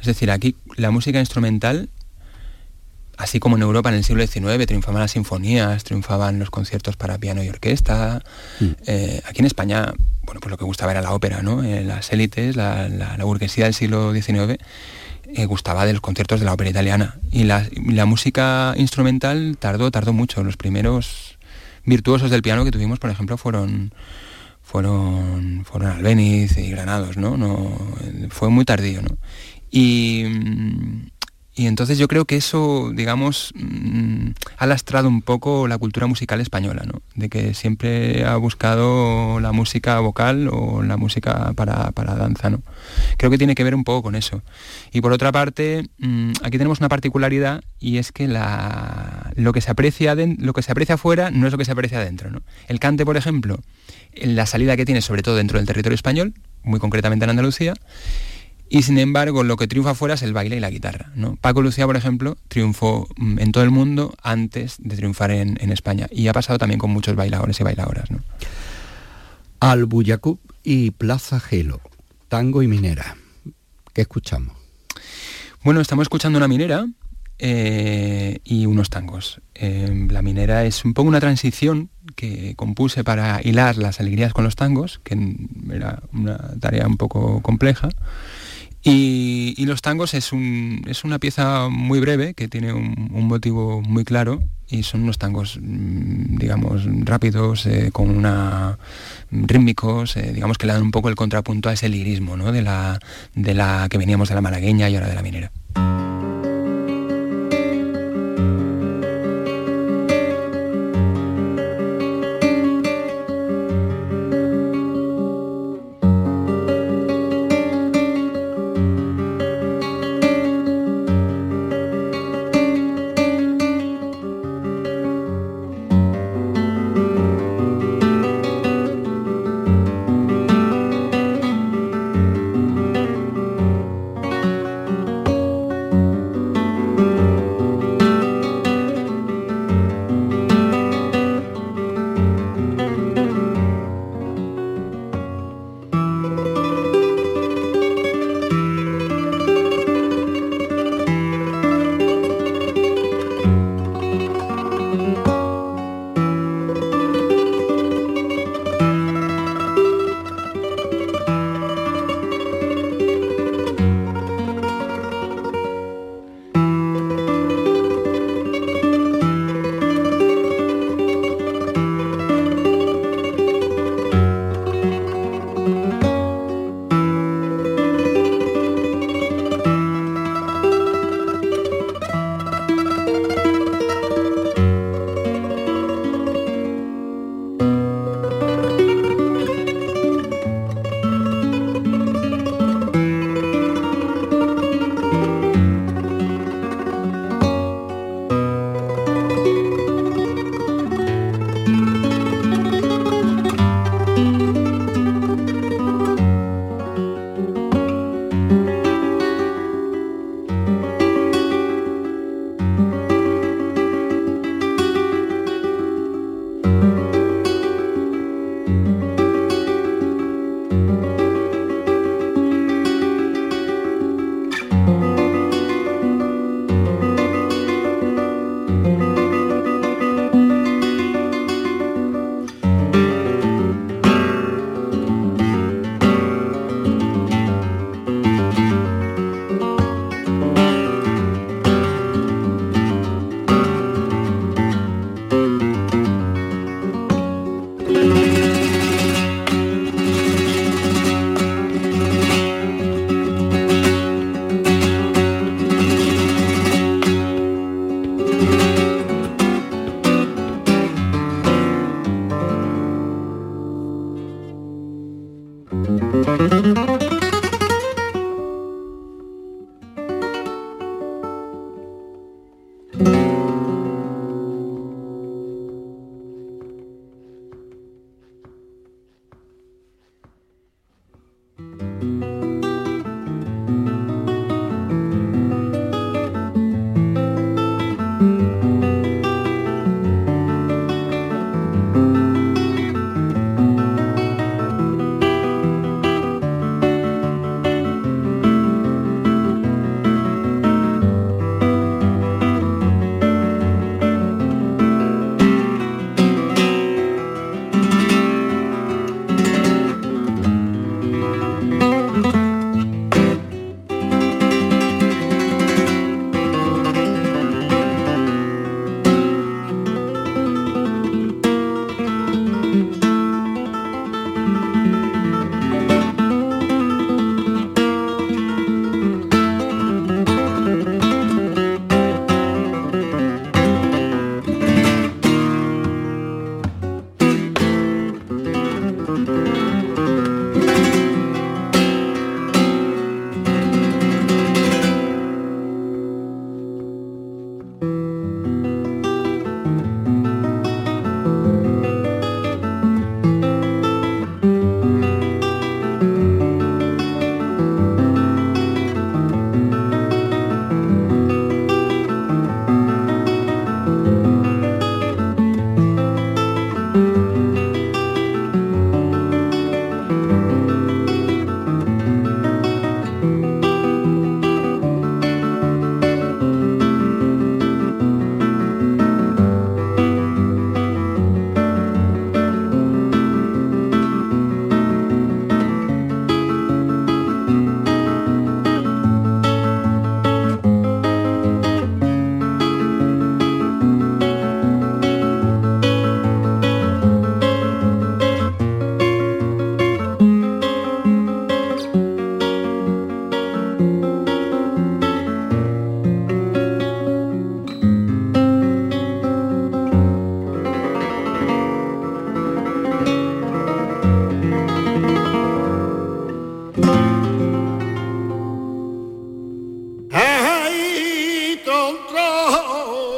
Es 0.00 0.06
decir, 0.06 0.30
aquí 0.30 0.54
la 0.76 0.92
música 0.92 1.18
instrumental, 1.18 1.88
así 3.16 3.40
como 3.40 3.56
en 3.56 3.62
Europa 3.62 3.88
en 3.88 3.96
el 3.96 4.04
siglo 4.04 4.24
XIX 4.24 4.64
triunfaban 4.64 5.00
las 5.00 5.10
sinfonías, 5.10 5.82
triunfaban 5.82 6.38
los 6.38 6.50
conciertos 6.50 6.94
para 6.96 7.18
piano 7.18 7.42
y 7.42 7.48
orquesta, 7.48 8.22
mm. 8.60 8.66
eh, 8.86 9.20
aquí 9.26 9.40
en 9.40 9.46
España, 9.46 9.92
bueno, 10.22 10.40
pues 10.40 10.52
lo 10.52 10.56
que 10.56 10.64
gustaba 10.64 10.92
era 10.92 11.02
la 11.02 11.12
ópera, 11.14 11.42
¿no? 11.42 11.64
Eh, 11.64 11.82
las 11.82 12.12
élites, 12.12 12.54
la, 12.54 13.16
burguesía 13.22 13.64
del 13.64 13.74
siglo 13.74 14.14
XIX 14.14 14.62
eh, 15.34 15.46
gustaba 15.46 15.84
de 15.84 15.94
los 15.94 16.00
conciertos 16.00 16.38
de 16.38 16.46
la 16.46 16.52
ópera 16.52 16.70
italiana. 16.70 17.16
Y 17.32 17.42
la, 17.42 17.66
la 17.88 18.04
música 18.04 18.72
instrumental 18.76 19.56
tardó, 19.58 19.90
tardó 19.90 20.12
mucho. 20.12 20.44
Los 20.44 20.56
primeros 20.56 21.38
virtuosos 21.84 22.30
del 22.30 22.42
piano 22.42 22.64
que 22.64 22.70
tuvimos, 22.70 23.00
por 23.00 23.10
ejemplo, 23.10 23.36
fueron 23.36 23.92
fueron, 24.68 25.64
fueron 25.64 25.90
Albeniz 25.92 26.58
y 26.58 26.68
Granados, 26.68 27.16
¿no? 27.16 27.38
no 27.38 27.74
fue 28.28 28.50
muy 28.50 28.66
tardío, 28.66 29.00
¿no? 29.00 29.16
Y, 29.70 30.24
y 31.58 31.66
entonces 31.66 31.98
yo 31.98 32.06
creo 32.06 32.24
que 32.24 32.36
eso, 32.36 32.92
digamos, 32.94 33.52
mm, 33.56 34.28
ha 34.58 34.66
lastrado 34.66 35.08
un 35.08 35.22
poco 35.22 35.66
la 35.66 35.76
cultura 35.76 36.06
musical 36.06 36.40
española, 36.40 36.84
¿no? 36.86 37.02
De 37.16 37.28
que 37.28 37.52
siempre 37.52 38.24
ha 38.24 38.36
buscado 38.36 39.40
la 39.40 39.50
música 39.50 39.98
vocal 39.98 40.48
o 40.52 40.84
la 40.84 40.96
música 40.96 41.52
para, 41.56 41.90
danza, 41.92 42.48
¿no? 42.48 42.62
Creo 43.16 43.32
que 43.32 43.38
tiene 43.38 43.56
que 43.56 43.64
ver 43.64 43.74
un 43.74 43.82
poco 43.82 44.04
con 44.04 44.14
eso. 44.14 44.40
Y 44.92 45.00
por 45.00 45.10
otra 45.10 45.32
parte, 45.32 45.88
mm, 45.98 46.30
aquí 46.44 46.58
tenemos 46.58 46.78
una 46.78 46.88
particularidad 46.88 47.60
y 47.80 47.98
es 47.98 48.12
que 48.12 48.28
la, 48.28 49.32
lo, 49.34 49.52
que 49.52 49.60
se 49.60 49.72
aprecia 49.72 50.14
lo 50.14 50.52
que 50.52 50.62
se 50.62 50.70
aprecia 50.70 50.94
afuera 50.94 51.32
no 51.32 51.46
es 51.46 51.52
lo 51.52 51.58
que 51.58 51.64
se 51.64 51.72
aprecia 51.72 51.98
adentro, 51.98 52.30
¿no? 52.30 52.42
El 52.68 52.78
cante, 52.78 53.04
por 53.04 53.16
ejemplo, 53.16 53.58
la 54.14 54.46
salida 54.46 54.76
que 54.76 54.84
tiene 54.84 55.02
sobre 55.02 55.22
todo 55.22 55.34
dentro 55.34 55.58
del 55.58 55.66
territorio 55.66 55.96
español, 55.96 56.34
muy 56.62 56.78
concretamente 56.78 57.24
en 57.24 57.30
Andalucía, 57.30 57.74
y 58.70 58.82
sin 58.82 58.98
embargo 58.98 59.42
lo 59.42 59.56
que 59.56 59.66
triunfa 59.66 59.94
fuera 59.94 60.14
es 60.14 60.22
el 60.22 60.32
baile 60.32 60.56
y 60.56 60.60
la 60.60 60.70
guitarra. 60.70 61.10
¿no? 61.14 61.36
Paco 61.36 61.62
Lucía, 61.62 61.86
por 61.86 61.96
ejemplo, 61.96 62.36
triunfó 62.48 63.08
mm, 63.16 63.38
en 63.38 63.52
todo 63.52 63.64
el 63.64 63.70
mundo 63.70 64.14
antes 64.22 64.76
de 64.78 64.96
triunfar 64.96 65.30
en, 65.30 65.58
España 65.72 66.06
y 66.10 66.28
ha 66.28 66.32
pasado 66.32 66.58
también 66.58 66.78
con 66.78 66.90
muchos 66.90 67.14
bailadores 67.16 67.60
y 67.60 67.64
bailadoras. 67.64 68.10
¿no? 68.10 68.20
Albuyacub 69.60 70.38
y 70.62 70.90
Plaza 70.92 71.40
Gelo, 71.40 71.80
tango 72.28 72.62
y 72.62 72.68
minera. 72.68 73.16
¿Qué 73.92 74.02
escuchamos? 74.02 74.56
Bueno, 75.64 75.80
estamos 75.80 76.04
escuchando 76.04 76.38
una 76.38 76.48
minera 76.48 76.86
eh, 77.38 78.38
y 78.44 78.66
unos 78.66 78.90
tangos. 78.90 79.40
Eh, 79.54 80.06
la 80.10 80.22
minera 80.22 80.64
es 80.64 80.84
un 80.84 80.94
poco 80.94 81.08
una 81.08 81.20
transición 81.20 81.90
que 82.16 82.54
compuse 82.56 83.04
para 83.04 83.40
hilar 83.42 83.76
las 83.76 84.00
alegrías 84.00 84.32
con 84.32 84.44
los 84.44 84.56
tangos, 84.56 85.00
que 85.04 85.16
era 85.72 86.02
una 86.12 86.38
tarea 86.60 86.86
un 86.86 86.96
poco 86.96 87.40
compleja. 87.42 87.90
Y, 88.82 89.66
los 89.66 89.82
tangos 89.82 90.14
es, 90.14 90.32
una 90.32 91.18
pieza 91.18 91.68
muy 91.68 92.00
breve 92.00 92.34
que 92.34 92.48
tiene 92.48 92.72
un, 92.72 93.26
motivo 93.26 93.82
muy 93.82 94.04
claro 94.04 94.40
y 94.68 94.82
son 94.82 95.02
unos 95.02 95.18
tangos, 95.18 95.58
mm, 95.60 96.36
digamos, 96.36 96.82
rápidos, 97.04 97.66
eh, 97.66 97.90
con 97.92 98.10
una 98.10 98.78
rítmicos, 99.30 100.16
eh, 100.16 100.32
digamos 100.32 100.58
que 100.58 100.66
le 100.66 100.74
dan 100.74 100.82
un 100.82 100.90
poco 100.90 101.08
el 101.08 101.16
contrapunto 101.16 101.68
a 101.68 101.72
ese 101.72 101.88
lirismo 101.88 102.36
¿no? 102.36 102.52
de, 102.52 102.62
la, 102.62 102.98
de 103.34 103.54
la 103.54 103.88
que 103.90 103.98
veníamos 103.98 104.28
de 104.28 104.34
la 104.34 104.40
malagueña 104.40 104.88
y 104.88 104.94
ahora 104.94 105.08
de 105.08 105.14
la 105.14 105.22
minera. 105.22 105.52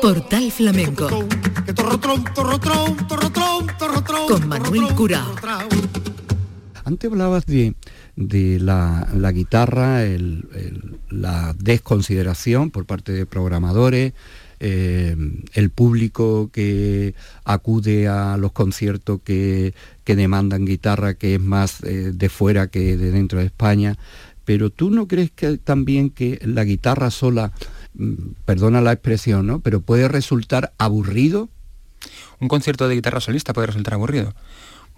Portal 0.00 0.50
Flamenco. 0.50 1.08
Con 4.28 4.48
Manuel 4.48 4.94
Curao. 4.94 5.34
Antes 6.84 7.10
hablabas 7.10 7.44
de, 7.46 7.74
la, 8.60 9.32
guitarra, 9.32 10.00
la 11.10 11.54
desconsideración 11.58 12.70
por 12.70 12.86
parte 12.86 13.12
de 13.12 13.26
programadores, 13.26 14.12
eh, 14.58 15.16
el 15.54 15.70
público 15.70 16.50
que 16.52 17.14
acude 17.44 18.08
a 18.08 18.36
los 18.36 18.52
conciertos 18.52 19.20
que, 19.22 19.74
demandan 20.04 20.64
guitarra, 20.64 21.14
que 21.14 21.36
es 21.36 21.40
más 21.40 21.84
eh, 21.84 22.10
de 22.12 22.28
fuera 22.28 22.66
que 22.66 22.96
de 22.96 23.12
dentro 23.12 23.38
de 23.38 23.46
España. 23.46 23.96
Pero 24.44 24.70
tú 24.70 24.90
no 24.90 25.06
crees 25.06 25.30
que 25.30 25.58
también 25.58 26.10
que 26.10 26.40
la 26.44 26.64
guitarra 26.64 27.12
sola, 27.12 27.52
perdona 28.44 28.80
la 28.80 28.92
expresión, 28.92 29.46
¿no? 29.46 29.60
Pero 29.60 29.80
puede 29.80 30.08
resultar 30.08 30.72
aburrido. 30.78 31.48
Un 32.40 32.48
concierto 32.48 32.88
de 32.88 32.94
guitarra 32.94 33.20
solista 33.20 33.52
puede 33.52 33.66
resultar 33.66 33.94
aburrido. 33.94 34.34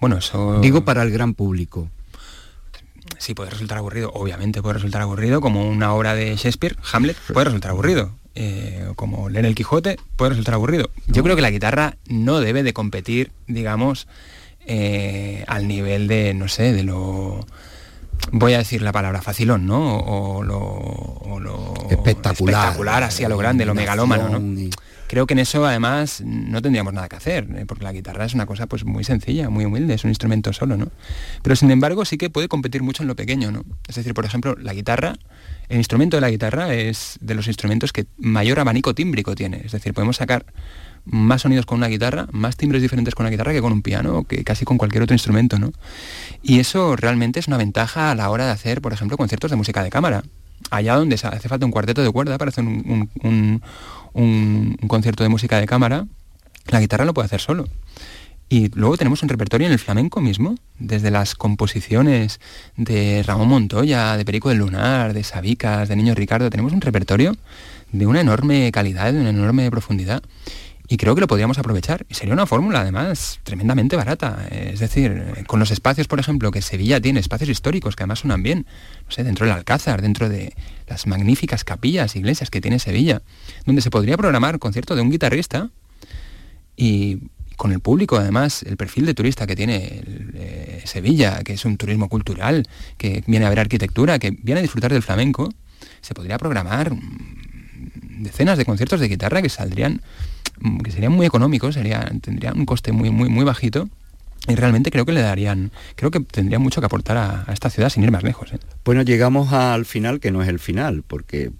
Bueno, 0.01 0.19
eso... 0.19 0.61
Digo 0.61 0.85
para 0.85 1.03
el 1.03 1.11
gran 1.11 1.35
público 1.35 1.89
sí 3.19 3.35
puede 3.35 3.51
resultar 3.51 3.79
aburrido, 3.79 4.11
obviamente 4.15 4.63
puede 4.63 4.75
resultar 4.75 5.03
aburrido, 5.03 5.41
como 5.41 5.69
una 5.69 5.93
obra 5.93 6.15
de 6.15 6.37
Shakespeare, 6.37 6.77
Hamlet, 6.93 7.17
puede 7.33 7.47
resultar 7.47 7.71
aburrido. 7.71 8.13
Eh, 8.35 8.91
como 8.97 9.29
leer 9.29 9.45
el 9.45 9.55
Quijote, 9.55 9.99
puede 10.17 10.31
resultar 10.31 10.55
aburrido. 10.55 10.91
Yo 11.07 11.23
creo 11.23 11.37
que 11.37 11.43
la 11.43 11.51
guitarra 11.51 11.97
no 12.07 12.41
debe 12.41 12.63
de 12.63 12.73
competir, 12.73 13.31
digamos, 13.47 14.09
eh, 14.67 15.45
al 15.49 15.69
nivel 15.69 16.09
de, 16.09 16.33
no 16.33 16.49
sé, 16.49 16.73
de 16.73 16.83
lo 16.83 17.47
voy 18.31 18.55
a 18.55 18.59
decir 18.59 18.83
la 18.83 18.93
palabra 18.93 19.23
facilón, 19.23 19.67
¿no? 19.67 19.99
O, 19.99 20.43
lo, 20.43 21.75
espectacular, 21.91 22.55
espectacular, 22.55 23.03
así 23.03 23.25
a 23.25 23.29
lo 23.29 23.37
grande, 23.37 23.65
lo 23.65 23.75
megalómano, 23.75 24.39
¿no? 24.39 24.71
Creo 25.13 25.27
que 25.27 25.35
en 25.35 25.41
eso 25.41 25.67
además 25.67 26.23
no 26.25 26.63
tendríamos 26.63 26.95
nada 26.95 27.07
que 27.07 27.17
hacer, 27.17 27.47
¿eh? 27.55 27.67
porque 27.67 27.85
la 27.85 27.93
guitarra 27.93 28.25
es 28.25 28.33
una 28.33 28.47
cosa 28.47 28.67
pues 28.67 28.87
muy 28.87 29.05
sencilla, 29.05 29.51
muy 29.51 29.67
humilde, 29.67 29.93
es 29.93 30.05
un 30.05 30.11
instrumento 30.11 30.55
solo, 30.55 30.79
¿no? 30.79 30.89
Pero 31.43 31.55
sin 31.55 31.71
embargo 31.71 32.07
sí 32.07 32.17
que 32.17 32.31
puede 32.31 32.49
competir 32.49 32.83
mucho 32.83 33.03
en 33.03 33.09
lo 33.09 33.15
pequeño, 33.15 33.53
¿no? 33.53 33.63
Es 33.87 33.97
decir, 33.97 34.15
por 34.15 34.25
ejemplo, 34.25 34.57
la 34.59 34.73
guitarra, 34.73 35.19
el 35.69 35.77
instrumento 35.77 36.17
de 36.17 36.23
la 36.23 36.31
guitarra 36.31 36.73
es 36.73 37.19
de 37.21 37.35
los 37.35 37.47
instrumentos 37.47 37.93
que 37.93 38.07
mayor 38.17 38.59
abanico 38.59 38.95
tímbrico 38.95 39.35
tiene, 39.35 39.61
es 39.63 39.73
decir, 39.73 39.93
podemos 39.93 40.17
sacar 40.17 40.47
más 41.05 41.43
sonidos 41.43 41.67
con 41.67 41.79
una 41.79 41.89
guitarra, 41.89 42.27
más 42.33 42.57
timbres 42.57 42.83
diferentes 42.83 43.15
con 43.15 43.25
una 43.25 43.31
guitarra 43.31 43.53
que 43.53 43.61
con 43.61 43.73
un 43.73 43.83
piano, 43.83 44.19
o 44.19 44.25
que 44.25 44.45
casi 44.45 44.65
con 44.65 44.79
cualquier 44.79 45.03
otro 45.03 45.15
instrumento, 45.15 45.59
¿no? 45.59 45.73
Y 46.43 46.61
eso 46.61 46.97
realmente 46.97 47.41
es 47.41 47.49
una 47.49 47.57
ventaja 47.57 48.11
a 48.11 48.15
la 48.15 48.31
hora 48.31 48.47
de 48.47 48.53
hacer, 48.53 48.81
por 48.81 48.93
ejemplo, 48.93 49.17
conciertos 49.17 49.51
de 49.51 49.57
música 49.57 49.83
de 49.83 49.91
cámara. 49.91 50.23
Allá 50.71 50.95
donde 50.95 51.17
hace 51.17 51.49
falta 51.49 51.67
un 51.67 51.73
cuarteto 51.73 52.03
de 52.03 52.11
cuerda 52.11 52.39
para 52.39 52.51
hacer 52.51 52.65
un, 52.65 53.11
un, 54.15 54.77
concierto 54.87 55.25
de 55.25 55.29
música 55.29 55.59
de 55.59 55.67
cámara, 55.67 56.07
la 56.69 56.81
guitarra 56.81 57.05
lo 57.05 57.15
puede 57.15 57.27
hacer 57.27 57.41
solo. 57.41 57.67
Y 58.49 58.69
luego 58.75 58.97
tenemos 58.97 59.23
un 59.23 59.29
repertorio 59.29 59.67
en 59.67 59.73
el 59.73 59.79
flamenco 59.79 60.21
mismo, 60.21 60.57
desde 60.79 61.11
las 61.11 61.35
composiciones 61.35 62.39
de 62.77 63.23
Ramón 63.27 63.49
Montoya, 63.49 64.17
de 64.17 64.25
Perico 64.25 64.51
del 64.51 64.59
Lunar, 64.59 65.15
de 65.15 65.25
Sabicas, 65.25 65.89
de 65.89 65.97
Niño 65.97 66.15
Ricardo, 66.15 66.51
tenemos 66.51 66.73
un 66.73 66.83
repertorio 66.83 67.35
de 67.93 68.07
una 68.07 68.21
enorme 68.21 68.71
calidad, 68.73 69.13
de 69.13 69.21
una 69.21 69.31
enorme 69.31 69.71
profundidad. 69.71 70.23
Y 70.93 70.99
creo 70.99 71.15
que 71.15 71.23
lo 71.23 71.27
podríamos 71.27 71.57
aprovechar. 71.57 72.05
Y 72.11 72.15
sería 72.15 72.35
una 72.35 72.45
fórmula, 72.45 72.83
además, 72.83 73.41
tremendamente 73.45 73.97
barata. 73.97 74.47
Es 74.51 74.79
decir, 74.79 75.43
con 75.47 75.59
los 75.59 75.71
espacios, 75.71 76.07
por 76.07 76.21
ejemplo, 76.21 76.51
que 76.51 76.61
Sevilla 76.61 77.01
tiene, 77.01 77.19
espacios 77.19 77.49
históricos 77.49 77.97
que 77.97 78.03
además 78.03 78.19
suenan 78.19 78.43
bien, 78.43 78.67
no 79.07 79.11
sé, 79.11 79.25
dentro 79.25 79.47
del 79.47 79.55
Alcázar, 79.55 80.03
dentro 80.03 80.29
de 80.29 80.53
las 80.87 81.07
magníficas 81.07 81.65
capillas, 81.65 82.15
iglesias 82.15 82.51
que 82.51 82.61
tiene 82.61 82.79
Sevilla, 82.79 83.23
donde 83.65 83.81
se 83.81 83.89
podría 83.89 84.19
programar 84.19 84.59
concierto 84.59 84.95
de 84.95 85.01
un 85.01 85.11
guitarrista 85.11 85.71
y 86.77 87.21
con 87.57 87.73
el 87.73 87.81
público, 87.81 88.19
además, 88.19 88.63
el 88.63 88.77
perfil 88.77 89.07
de 89.07 89.15
turista 89.15 89.47
que 89.47 89.57
tiene 89.57 90.03
eh, 90.35 90.83
Sevilla, 90.85 91.43
que 91.43 91.55
es 91.55 91.65
un 91.65 91.79
turismo 91.79 92.11
cultural, 92.11 92.69
que 92.99 93.25
viene 93.27 93.47
a 93.47 93.49
ver 93.49 93.61
arquitectura, 93.61 94.19
que 94.19 94.33
viene 94.43 94.59
a 94.59 94.63
disfrutar 94.63 94.93
del 94.93 95.03
flamenco, 95.03 95.49
se 96.03 96.13
podría 96.13 96.37
programar 96.37 96.93
decenas 98.19 98.59
de 98.59 98.67
conciertos 98.67 99.01
de 99.01 99.09
guitarra 99.09 99.41
que 99.41 99.49
saldrían 99.49 100.03
Mm, 100.03 100.32
que 100.83 100.91
serían 100.91 101.13
muy 101.13 101.27
económicos, 101.27 101.75
sería, 101.75 102.11
tendrían 102.21 102.59
un 102.59 102.67
coste 102.67 102.93
muy, 102.93 103.11
muy, 103.11 103.29
muy 103.29 103.45
bajito. 103.45 103.89
Y 104.49 104.57
realmente 104.57 104.91
creo 104.91 105.07
que 105.07 105.13
le 105.13 105.21
darían, 105.21 105.71
creo 105.95 106.11
que 106.11 106.19
tendría 106.19 106.59
mucho 106.59 106.81
que 106.81 106.87
aportar 106.87 107.17
a, 107.17 107.45
esta 107.53 107.71
ciudad 107.71 107.91
sin 107.91 108.03
ir 108.03 108.11
más 108.11 108.25
lejos. 108.25 108.53
¿eh? 108.53 108.59
Bueno, 108.85 109.03
llegamos 109.03 109.53
al 109.53 109.85
final, 109.85 110.19
que 110.19 110.33
no 110.33 110.43
es 110.43 110.49
el 110.49 110.59
final, 110.59 111.05
porque 111.07 111.53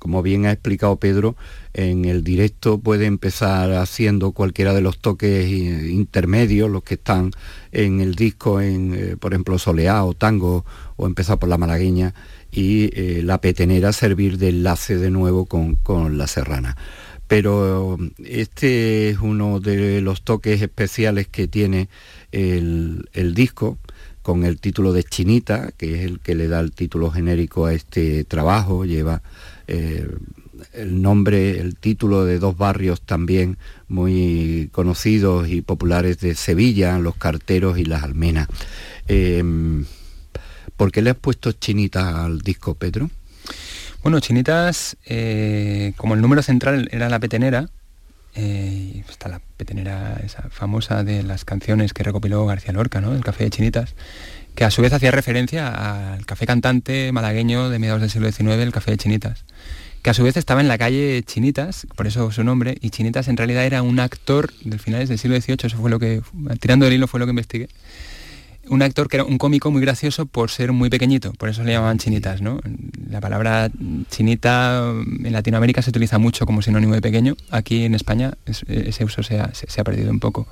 como 0.00 0.22
bien 0.22 0.46
ha 0.46 0.50
explicado 0.50 0.96
Pedro, 0.96 1.36
en 1.74 2.06
el 2.06 2.24
directo 2.24 2.78
puede 2.78 3.04
empezar 3.04 3.72
haciendo 3.74 4.32
cualquiera 4.32 4.72
de 4.72 4.80
los 4.80 4.98
toques 4.98 5.46
intermedios, 5.48 6.70
los 6.70 6.82
que 6.82 6.94
están 6.94 7.32
en 7.70 8.00
el 8.00 8.14
disco, 8.14 8.60
en, 8.60 8.94
eh, 8.94 9.16
por 9.20 9.32
ejemplo, 9.32 9.58
soleá 9.58 10.02
o 10.04 10.14
tango, 10.14 10.64
o 10.96 11.06
empezar 11.06 11.38
por 11.38 11.50
la 11.50 11.58
malagueña, 11.58 12.14
y 12.50 12.90
eh, 12.98 13.22
la 13.22 13.40
petenera 13.40 13.92
servir 13.92 14.38
de 14.38 14.48
enlace 14.48 14.96
de 14.96 15.10
nuevo 15.10 15.44
con, 15.44 15.76
con 15.76 16.18
la 16.18 16.26
serrana 16.26 16.76
pero 17.30 17.96
este 18.24 19.10
es 19.10 19.20
uno 19.20 19.60
de 19.60 20.00
los 20.00 20.22
toques 20.22 20.60
especiales 20.62 21.28
que 21.28 21.46
tiene 21.46 21.88
el, 22.32 23.06
disco 23.36 23.78
con 24.20 24.42
el 24.42 24.58
título 24.58 24.92
de 24.92 25.04
Chinita, 25.04 25.70
que 25.70 25.94
es 25.94 26.06
el 26.06 26.18
que 26.18 26.34
le 26.34 26.48
da 26.48 26.58
el 26.58 26.72
título 26.72 27.08
genérico 27.12 27.66
a 27.66 27.72
este 27.72 28.24
trabajo, 28.24 28.84
lleva 28.84 29.22
eh, 29.68 30.08
el 30.72 31.02
nombre, 31.02 31.60
el 31.60 31.76
título 31.76 32.24
de 32.24 32.40
dos 32.40 32.56
barrios 32.58 33.00
también 33.00 33.58
muy 33.86 34.68
conocidos 34.72 35.48
y 35.48 35.62
populares 35.62 36.18
de 36.18 36.34
Sevilla, 36.34 36.98
los 36.98 37.14
carteros 37.14 37.78
y 37.78 37.84
las 37.84 38.02
almenas. 38.02 38.48
Eh, 39.06 39.44
¿Por 40.76 40.90
qué 40.90 41.00
le 41.00 41.10
has 41.10 41.16
puesto 41.16 41.52
Chinita 41.52 42.24
al 42.24 42.40
disco, 42.40 42.74
Pedro? 42.74 43.08
Bueno, 44.02 44.18
Chinitas, 44.20 44.96
eh, 45.04 45.92
como 45.98 46.14
el 46.14 46.22
número 46.22 46.42
central 46.42 46.88
era 46.90 47.10
la 47.10 47.18
petenera, 47.18 47.68
eh, 48.34 49.04
está 49.10 49.28
la 49.28 49.42
petenera 49.58 50.18
esa 50.24 50.48
famosa 50.48 51.04
de 51.04 51.22
las 51.22 51.44
canciones 51.44 51.92
que 51.92 52.02
recopiló 52.02 52.46
García 52.46 52.72
Lorca, 52.72 53.02
¿no? 53.02 53.14
El 53.14 53.22
café 53.22 53.44
de 53.44 53.50
Chinitas, 53.50 53.94
que 54.54 54.64
a 54.64 54.70
su 54.70 54.80
vez 54.80 54.94
hacía 54.94 55.10
referencia 55.10 56.12
al 56.14 56.24
café 56.24 56.46
cantante 56.46 57.12
malagueño 57.12 57.68
de 57.68 57.78
mediados 57.78 58.00
del 58.00 58.10
siglo 58.10 58.32
XIX, 58.32 58.62
el 58.62 58.72
café 58.72 58.92
de 58.92 58.96
Chinitas, 58.96 59.44
que 60.02 60.08
a 60.08 60.14
su 60.14 60.22
vez 60.22 60.38
estaba 60.38 60.62
en 60.62 60.68
la 60.68 60.78
calle 60.78 61.22
Chinitas, 61.22 61.86
por 61.94 62.06
eso 62.06 62.32
su 62.32 62.42
nombre, 62.42 62.78
y 62.80 62.88
Chinitas 62.88 63.28
en 63.28 63.36
realidad 63.36 63.66
era 63.66 63.82
un 63.82 64.00
actor 64.00 64.50
del 64.64 64.80
finales 64.80 65.10
del 65.10 65.18
siglo 65.18 65.38
XVIII, 65.38 65.58
eso 65.64 65.76
fue 65.76 65.90
lo 65.90 65.98
que, 65.98 66.22
tirando 66.58 66.86
del 66.86 66.94
hilo 66.94 67.06
fue 67.06 67.20
lo 67.20 67.26
que 67.26 67.30
investigué, 67.30 67.68
un 68.70 68.82
actor 68.82 69.08
que 69.08 69.16
era 69.16 69.24
un 69.24 69.36
cómico 69.36 69.70
muy 69.70 69.82
gracioso 69.82 70.26
por 70.26 70.50
ser 70.50 70.72
muy 70.72 70.90
pequeñito, 70.90 71.32
por 71.32 71.48
eso 71.48 71.64
le 71.64 71.72
llamaban 71.72 71.98
chinitas, 71.98 72.40
¿no? 72.40 72.60
La 73.08 73.20
palabra 73.20 73.68
chinita 74.10 74.92
en 75.24 75.32
Latinoamérica 75.32 75.82
se 75.82 75.90
utiliza 75.90 76.18
mucho 76.18 76.46
como 76.46 76.62
sinónimo 76.62 76.94
de 76.94 77.02
pequeño, 77.02 77.36
aquí 77.50 77.84
en 77.84 77.94
España 77.94 78.34
ese 78.46 79.04
uso 79.04 79.24
se 79.24 79.40
ha, 79.40 79.50
se 79.52 79.80
ha, 79.80 79.84
perdido 79.84 80.10
un 80.12 80.20
poco. 80.20 80.46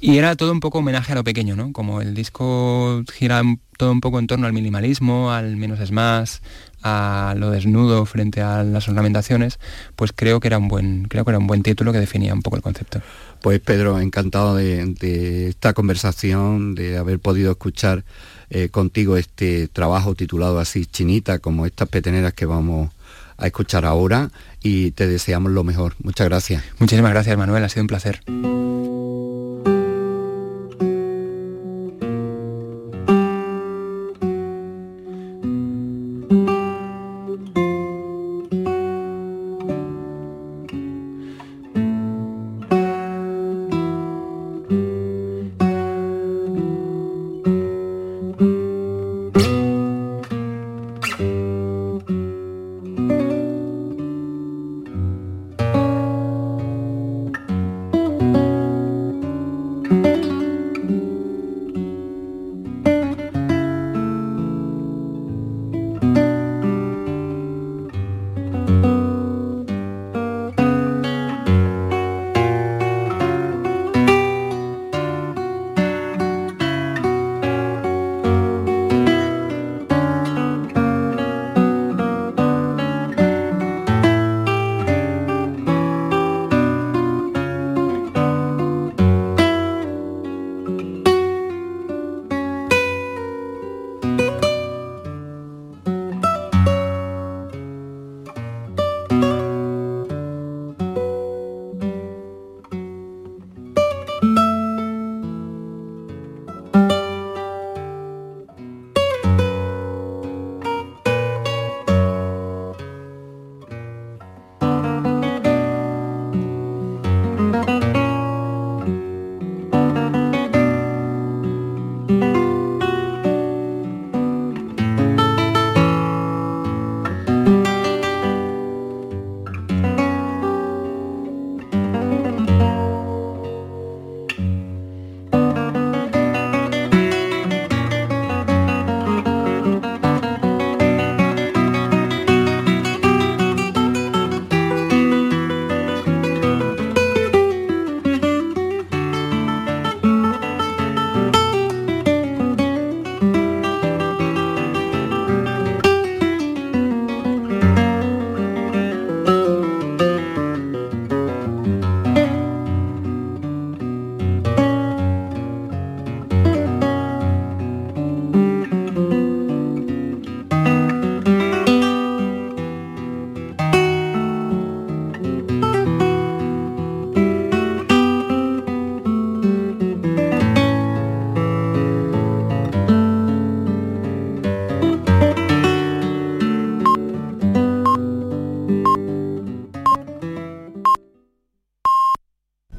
Y 0.00 0.16
era 0.16 0.34
todo 0.36 0.52
un 0.52 0.60
poco 0.60 0.78
homenaje 0.78 1.12
a 1.12 1.14
lo 1.14 1.24
pequeño, 1.24 1.54
¿no? 1.54 1.72
Como 1.74 2.00
el 2.00 2.14
disco 2.14 3.04
gira 3.12 3.42
todo 3.76 3.92
un 3.92 4.00
poco 4.00 4.18
en 4.18 4.26
torno 4.26 4.46
al 4.46 4.54
minimalismo, 4.54 5.30
al 5.30 5.56
menos 5.58 5.80
es 5.80 5.92
más, 5.92 6.40
a 6.82 7.34
lo 7.36 7.50
desnudo 7.50 8.06
frente 8.06 8.40
a 8.40 8.62
las 8.62 8.88
ornamentaciones, 8.88 9.58
pues 9.96 10.12
creo 10.14 10.40
que 10.40 10.48
era 10.48 10.56
un 10.56 10.68
buen, 10.68 11.04
creo 11.08 11.26
que 11.26 11.32
era 11.32 11.38
un 11.38 11.46
buen 11.46 11.62
título 11.62 11.92
que 11.92 11.98
definía 11.98 12.32
un 12.32 12.40
poco 12.40 12.56
el 12.56 12.62
concepto. 12.62 13.02
Pues 13.42 13.60
Pedro, 13.60 14.00
encantado 14.00 14.56
de, 14.56 15.48
esta 15.48 15.72
conversación, 15.72 16.74
de 16.74 16.98
haber 16.98 17.18
podido 17.18 17.52
escuchar 17.52 18.04
eh, 18.50 18.68
contigo 18.68 19.16
este 19.16 19.68
trabajo 19.68 20.14
titulado 20.14 20.58
así 20.58 20.86
Chinita, 20.86 21.38
como 21.38 21.66
estas 21.66 21.88
peteneras 21.88 22.34
que 22.34 22.46
vamos 22.46 22.90
a 23.38 23.46
escuchar 23.46 23.86
ahora 23.86 24.30
y 24.62 24.90
te 24.90 25.06
deseamos 25.06 25.52
lo 25.52 25.64
mejor. 25.64 25.94
Muchas 26.02 26.28
gracias. 26.28 26.62
Muchísimas 26.78 27.12
gracias 27.12 27.36
Manuel, 27.38 27.64
ha 27.64 27.68
sido 27.68 27.82
un 27.82 27.88
placer. 27.88 28.20